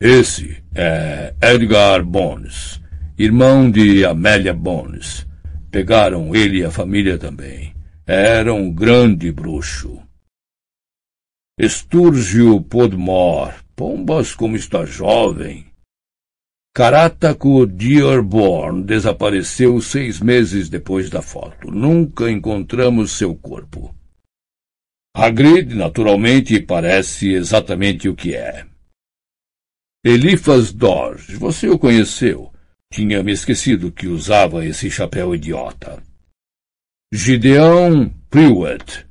[0.00, 2.80] Esse é Edgar Bones,
[3.18, 5.26] irmão de Amélia Bones.
[5.72, 7.74] Pegaram ele e a família também.
[8.06, 10.00] Era um grande bruxo.
[11.58, 13.56] Estúrgio Podmore.
[13.74, 15.66] Pombas como está jovem.
[16.74, 21.72] Carataco Dearborn desapareceu seis meses depois da foto.
[21.72, 23.92] Nunca encontramos seu corpo.
[25.14, 28.64] Hagrid, naturalmente, parece exatamente o que é.
[30.04, 32.52] Elifas Dodge, você o conheceu.
[32.92, 36.02] Tinha me esquecido que usava esse chapéu idiota.
[37.12, 39.06] Gideon Pruitt.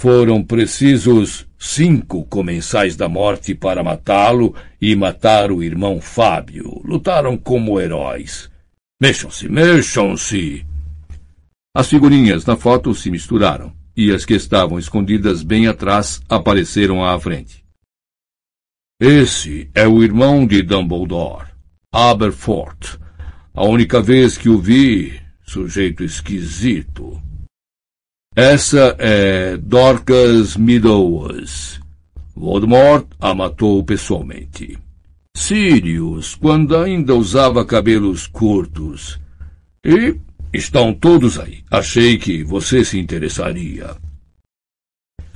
[0.00, 6.80] Foram precisos cinco comensais da morte para matá-lo e matar o irmão Fábio.
[6.84, 8.50] Lutaram como heróis.
[9.00, 10.66] Mexam-se, mexam-se!
[11.74, 17.18] As figurinhas na foto se misturaram e as que estavam escondidas bem atrás apareceram à
[17.20, 17.64] frente.
[19.00, 21.48] Esse é o irmão de Dumbledore,
[21.92, 23.01] Aberforth.
[23.54, 27.20] A única vez que o vi, sujeito esquisito.
[28.34, 31.80] Essa é Dorcas Meadows.
[32.34, 34.78] Voldemort a matou pessoalmente.
[35.36, 39.20] Sirius, quando ainda usava cabelos curtos.
[39.84, 40.18] E
[40.52, 41.64] Estão todos aí.
[41.70, 43.96] Achei que você se interessaria.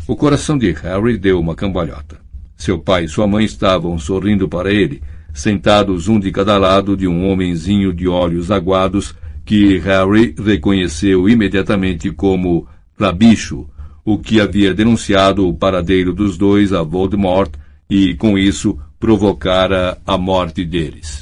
[0.06, 2.20] O coração de Harry deu uma cambalhota.
[2.54, 5.02] Seu pai e sua mãe estavam sorrindo para ele,
[5.37, 9.14] sentados um de cada lado de um homenzinho de olhos aguados
[9.45, 12.66] que Harry reconheceu imediatamente como
[12.99, 13.68] Rabicho,
[14.05, 17.53] o que havia denunciado o paradeiro dos dois a Voldemort
[17.89, 21.20] e, com isso, provocara a morte deles.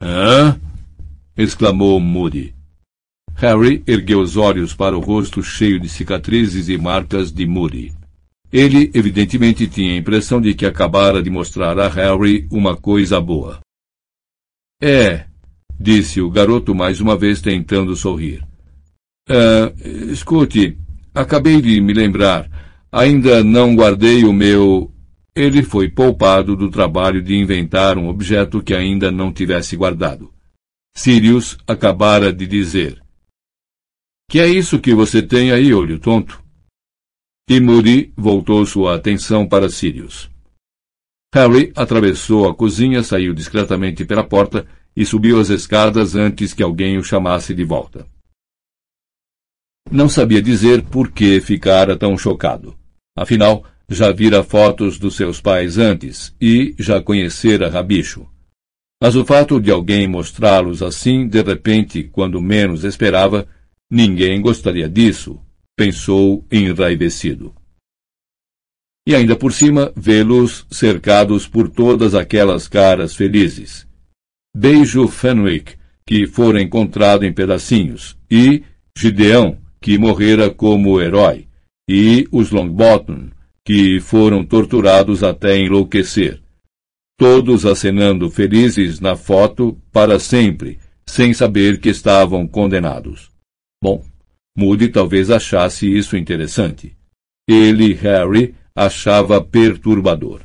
[0.00, 0.58] Hã?
[1.36, 2.54] exclamou Moody.
[3.34, 7.99] Harry ergueu os olhos para o rosto cheio de cicatrizes e marcas de Moody.
[8.52, 13.60] Ele, evidentemente, tinha a impressão de que acabara de mostrar a Harry uma coisa boa.
[14.82, 15.26] É,
[15.78, 18.44] disse o garoto mais uma vez tentando sorrir.
[19.28, 20.76] Uh, escute,
[21.14, 22.50] acabei de me lembrar.
[22.90, 24.92] Ainda não guardei o meu.
[25.34, 30.32] Ele foi poupado do trabalho de inventar um objeto que ainda não tivesse guardado.
[30.96, 33.00] Sirius acabara de dizer:
[34.28, 36.42] Que é isso que você tem aí, olho tonto?
[37.52, 40.30] E Moody voltou sua atenção para Sirius.
[41.34, 46.96] Harry atravessou a cozinha, saiu discretamente pela porta e subiu as escadas antes que alguém
[46.96, 48.06] o chamasse de volta.
[49.90, 52.78] Não sabia dizer por que ficara tão chocado.
[53.18, 58.28] Afinal, já vira fotos dos seus pais antes e já conhecera Rabicho.
[59.02, 63.48] Mas o fato de alguém mostrá-los assim, de repente, quando menos esperava,
[63.90, 65.40] ninguém gostaria disso,
[65.80, 67.54] pensou enraivecido.
[69.08, 73.88] E ainda por cima, vê-los cercados por todas aquelas caras felizes.
[74.54, 75.76] Beijo Fenwick,
[76.06, 78.62] que fora encontrado em pedacinhos, e
[78.94, 81.48] Gideão, que morrera como herói,
[81.88, 83.30] e os Longbottom,
[83.64, 86.42] que foram torturados até enlouquecer.
[87.18, 93.30] Todos acenando felizes na foto para sempre, sem saber que estavam condenados.
[93.82, 94.04] Bom,
[94.56, 96.96] Moody talvez achasse isso interessante.
[97.48, 100.42] Ele, Harry, achava perturbador.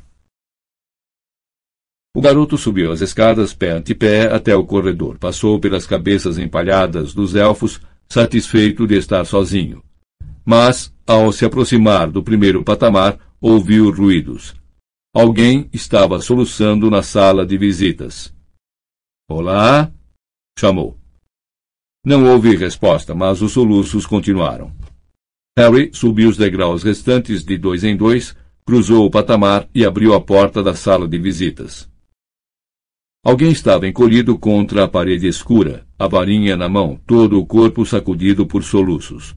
[2.15, 7.13] O garoto subiu as escadas pé ante pé até o corredor, passou pelas cabeças empalhadas
[7.13, 9.83] dos elfos, satisfeito de estar sozinho.
[10.45, 14.55] Mas, ao se aproximar do primeiro patamar, ouviu ruídos.
[15.13, 18.33] Alguém estava soluçando na sala de visitas.
[19.29, 19.91] Olá?
[20.57, 20.97] chamou.
[22.05, 24.71] Não houve resposta, mas os soluços continuaram.
[25.57, 30.21] Harry subiu os degraus restantes de dois em dois, cruzou o patamar e abriu a
[30.21, 31.89] porta da sala de visitas.
[33.23, 38.45] Alguém estava encolhido contra a parede escura, a varinha na mão, todo o corpo sacudido
[38.45, 39.35] por soluços.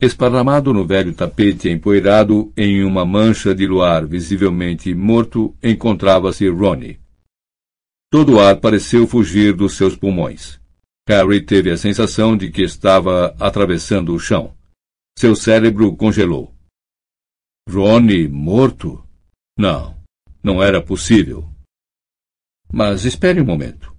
[0.00, 6.98] Esparramado no velho tapete empoeirado, em uma mancha de luar visivelmente morto, encontrava-se Ronnie.
[8.10, 10.61] Todo o ar pareceu fugir dos seus pulmões.
[11.08, 14.54] Harry teve a sensação de que estava atravessando o chão.
[15.18, 16.54] Seu cérebro congelou.
[17.68, 19.04] Ronnie morto?
[19.58, 19.96] Não,
[20.42, 21.48] não era possível.
[22.72, 23.94] Mas espere um momento.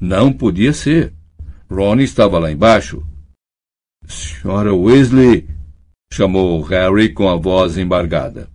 [0.00, 1.14] Não podia ser.
[1.70, 3.06] Ronnie estava lá embaixo.
[4.06, 5.48] Senhora Weasley,
[6.12, 8.50] chamou Harry com a voz embargada.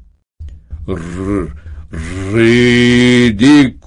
[2.32, 3.80] Ridículos!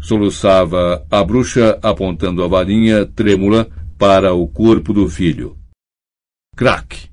[0.00, 5.58] Soluçava a bruxa apontando a varinha trêmula para o corpo do filho.
[6.56, 7.10] Crack!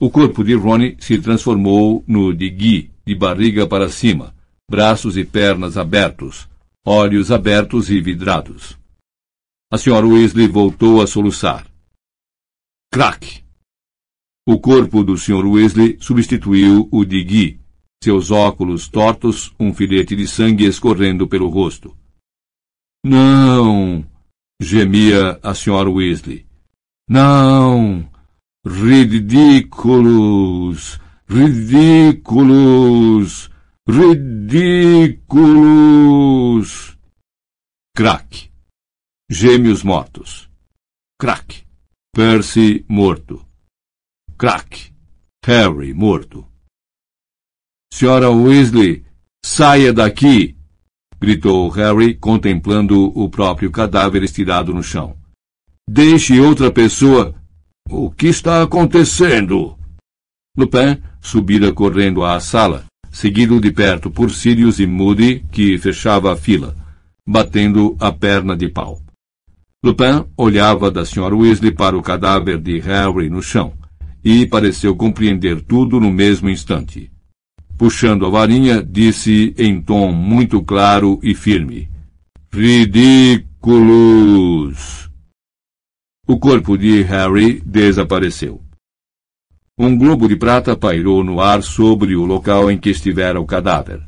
[0.00, 4.34] O corpo de Ronnie se transformou no de Guy, de barriga para cima,
[4.70, 6.48] braços e pernas abertos,
[6.84, 8.78] olhos abertos e vidrados.
[9.72, 11.66] A senhora Weasley voltou a soluçar.
[12.92, 13.42] Crack!
[14.46, 15.46] O corpo do Sr.
[15.46, 17.60] Weasley substituiu o de Guy,
[18.04, 21.96] seus óculos tortos, um filete de sangue escorrendo pelo rosto.
[23.04, 24.06] Não!
[24.60, 26.46] gemia a senhora Weasley.
[27.08, 28.08] Não!
[28.66, 30.20] Ridículos!
[31.28, 32.70] Ridículos!
[33.88, 35.24] Ridículos!
[37.96, 38.50] Crack.
[39.30, 40.50] Gêmeos mortos.
[41.18, 41.64] Crack.
[42.14, 43.44] Percy morto.
[44.36, 44.92] Crack.
[45.44, 46.53] Harry morto.
[47.96, 49.04] Senhora Weasley,
[49.46, 50.56] saia daqui!
[51.20, 55.16] gritou Harry, contemplando o próprio cadáver estirado no chão.
[55.88, 57.32] Deixe outra pessoa.
[57.88, 59.78] O que está acontecendo?
[60.58, 66.36] Lupin subira correndo à sala, seguido de perto por Sirius e Moody, que fechava a
[66.36, 66.74] fila,
[67.24, 69.00] batendo a perna de pau.
[69.84, 71.32] Lupin olhava da Sra.
[71.32, 73.72] Weasley para o cadáver de Harry no chão,
[74.24, 77.13] e pareceu compreender tudo no mesmo instante.
[77.76, 81.88] Puxando a varinha, disse em tom muito claro e firme:
[82.52, 83.54] Ridículos!
[86.26, 88.62] O corpo de Harry desapareceu.
[89.76, 94.00] Um globo de prata pairou no ar sobre o local em que estivera o cadáver.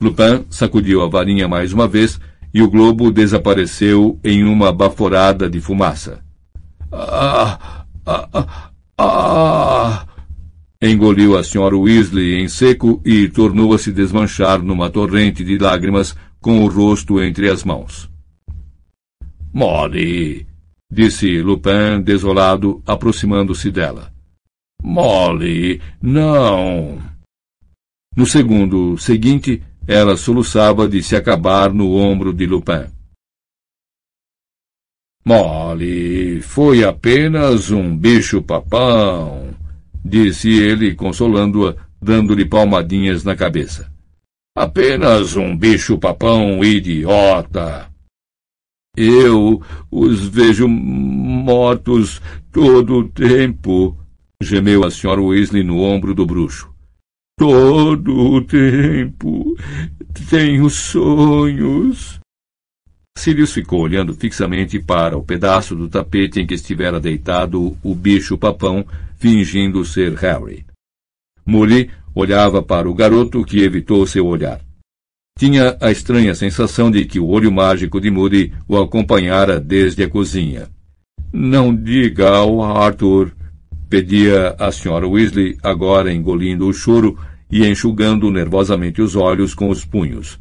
[0.00, 2.20] Lupin sacudiu a varinha mais uma vez
[2.52, 6.22] e o globo desapareceu em uma baforada de fumaça.
[6.92, 7.84] Ah!
[8.06, 8.28] Ah!
[8.32, 8.46] Ah!
[8.98, 10.07] ah.
[10.80, 16.14] Engoliu a senhora Weasley em seco e tornou a se desmanchar numa torrente de lágrimas
[16.40, 18.08] com o rosto entre as mãos.
[19.52, 20.46] Molly!
[20.90, 24.12] disse Lupin desolado, aproximando-se dela.
[24.80, 27.02] Molly, não!
[28.16, 32.86] No segundo seguinte, ela soluçava de se acabar no ombro de Lupin.
[35.24, 39.54] Molly, foi apenas um bicho-papão,
[40.08, 43.92] disse ele, consolando-a, dando-lhe palmadinhas na cabeça.
[44.56, 47.88] Apenas um bicho-papão idiota.
[48.96, 53.96] Eu os vejo mortos todo o tempo,
[54.42, 56.68] gemeu a senhora Weasley no ombro do bruxo.
[57.38, 59.54] Todo o tempo
[60.28, 62.17] tenho sonhos.
[63.18, 68.86] Sirius ficou olhando fixamente para o pedaço do tapete em que estivera deitado o bicho-papão,
[69.18, 70.64] fingindo ser Harry.
[71.44, 74.60] Molly olhava para o garoto, que evitou seu olhar.
[75.36, 80.08] Tinha a estranha sensação de que o olho mágico de Moody o acompanhara desde a
[80.08, 80.68] cozinha.
[81.32, 83.32] Não diga ao Arthur,
[83.88, 87.18] pedia a senhora Weasley, agora engolindo o choro
[87.50, 90.38] e enxugando nervosamente os olhos com os punhos.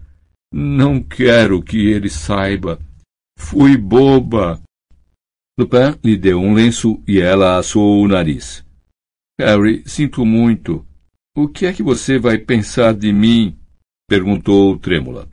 [0.52, 2.80] Não quero que ele saiba.
[3.38, 4.62] Fui boba.
[5.60, 8.66] Lupin lhe deu um lenço e ela assou o nariz.
[9.40, 10.86] Harry, sinto muito.
[11.36, 13.58] O que é que você vai pensar de mim?
[14.10, 15.30] perguntou trêmula.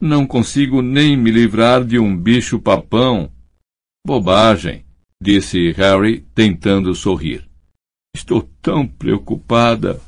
[0.00, 3.32] Não consigo nem me livrar de um bicho-papão.
[4.06, 4.84] Bobagem,
[5.20, 7.48] disse Harry, tentando sorrir.
[8.14, 10.00] Estou tão preocupada,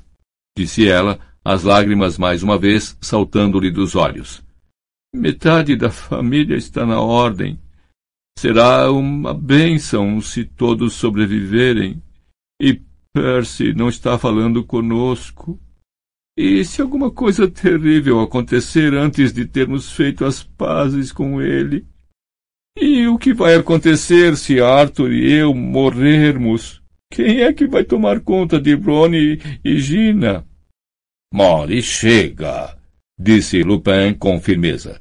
[0.56, 4.42] disse ela, as lágrimas mais uma vez saltando-lhe dos olhos.
[5.14, 7.56] Metade da família está na ordem.
[8.36, 12.02] Será uma bênção se todos sobreviverem.
[12.60, 12.82] E
[13.14, 15.56] Percy não está falando conosco.
[16.36, 21.86] E se alguma coisa terrível acontecer antes de termos feito as pazes com ele?
[22.76, 26.82] E o que vai acontecer se Arthur e eu morrermos?
[27.12, 30.44] Quem é que vai tomar conta de Ronnie e Gina?
[31.32, 32.76] Molly, chega,
[33.18, 35.00] disse Lupin com firmeza.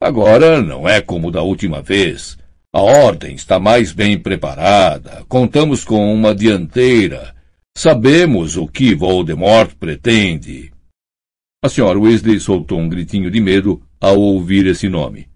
[0.00, 2.38] Agora não é como da última vez.
[2.74, 5.24] A ordem está mais bem preparada.
[5.28, 7.36] Contamos com uma dianteira
[7.78, 10.72] Sabemos o que Voldemort pretende.
[11.62, 15.28] A senhora Weasley soltou um gritinho de medo ao ouvir esse nome.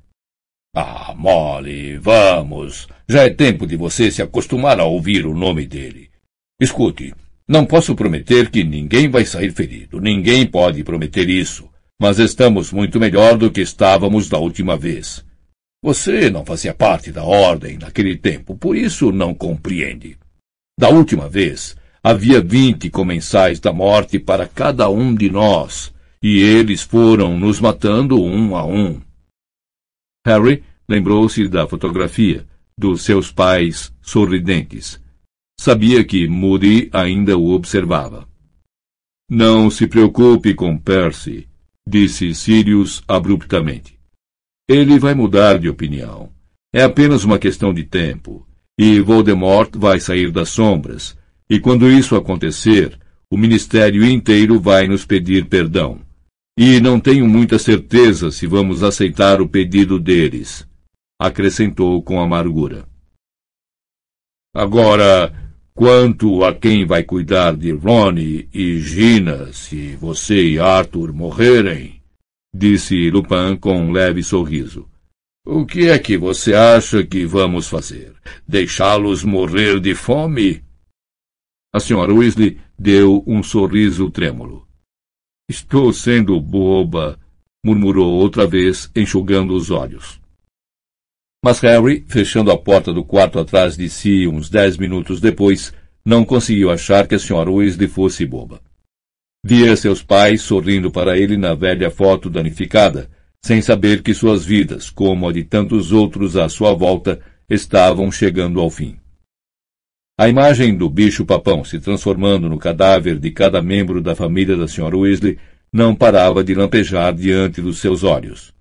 [0.75, 2.89] Ah, Molly, vamos.
[3.07, 6.09] Já é tempo de você se acostumar a ouvir o nome dele.
[6.59, 7.15] Escute,
[7.51, 10.01] não posso prometer que ninguém vai sair ferido.
[10.01, 11.69] Ninguém pode prometer isso.
[12.01, 15.23] Mas estamos muito melhor do que estávamos da última vez.
[15.83, 20.17] Você não fazia parte da ordem naquele tempo, por isso não compreende.
[20.79, 25.93] Da última vez, Havia vinte comensais da morte para cada um de nós,
[26.23, 28.99] e eles foram nos matando um a um.
[30.27, 32.47] Harry lembrou-se da fotografia
[32.77, 34.99] dos seus pais sorridentes.
[35.63, 38.27] Sabia que Moody ainda o observava.
[39.29, 41.47] Não se preocupe com Percy,
[41.87, 44.01] disse Sirius abruptamente.
[44.67, 46.33] Ele vai mudar de opinião.
[46.73, 48.49] É apenas uma questão de tempo.
[48.79, 51.15] E Voldemort vai sair das sombras,
[51.51, 52.99] e quando isso acontecer,
[53.31, 56.01] o ministério inteiro vai nos pedir perdão.
[56.59, 60.67] E não tenho muita certeza se vamos aceitar o pedido deles,
[61.21, 62.89] acrescentou com amargura.
[64.55, 72.01] Agora, quanto a quem vai cuidar de Ronnie e Gina se você e Arthur morrerem,
[72.55, 74.89] disse Lupin com um leve sorriso.
[75.47, 78.13] O que é que você acha que vamos fazer?
[78.47, 80.63] Deixá-los morrer de fome?
[81.73, 84.67] A senhora Weasley deu um sorriso trêmulo.
[85.49, 87.19] Estou sendo boba,
[87.65, 90.21] murmurou outra vez, enxugando os olhos.
[91.43, 95.73] Mas Harry, fechando a porta do quarto atrás de si uns dez minutos depois,
[96.05, 98.61] não conseguiu achar que a senhora Weasley fosse boba.
[99.43, 103.11] Via seus pais sorrindo para ele na velha foto danificada,
[103.43, 107.19] sem saber que suas vidas, como a de tantos outros à sua volta,
[107.49, 108.99] estavam chegando ao fim.
[110.19, 114.95] A imagem do bicho-papão se transformando no cadáver de cada membro da família da Sra.
[114.95, 115.39] Weasley
[115.73, 118.53] não parava de lampejar diante dos seus olhos.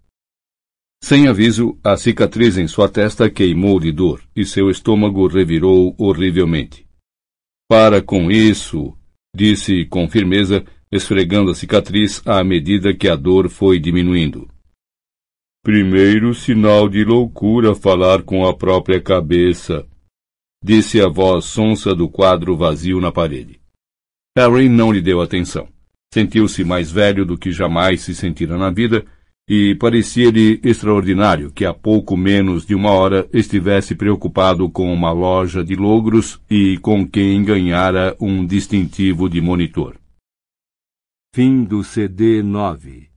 [1.01, 6.85] Sem aviso, a cicatriz em sua testa queimou de dor e seu estômago revirou horrivelmente.
[7.69, 8.97] Para com isso,
[9.35, 14.49] disse com firmeza, esfregando a cicatriz à medida que a dor foi diminuindo.
[15.63, 19.87] Primeiro sinal de loucura falar com a própria cabeça,
[20.63, 23.59] disse a voz sonsa do quadro vazio na parede.
[24.37, 25.67] Harry não lhe deu atenção.
[26.13, 29.05] Sentiu-se mais velho do que jamais se sentira na vida
[29.49, 35.63] e parecia-lhe extraordinário que há pouco menos de uma hora estivesse preocupado com uma loja
[35.63, 39.95] de logros e com quem ganhara um distintivo de monitor.
[41.33, 43.09] Fim do CD 9